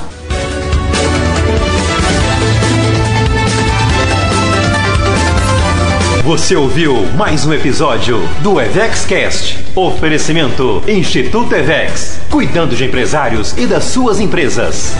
[6.28, 9.60] Você ouviu mais um episódio do EvexCast.
[9.74, 14.94] Oferecimento Instituto Evex, cuidando de empresários e das suas empresas.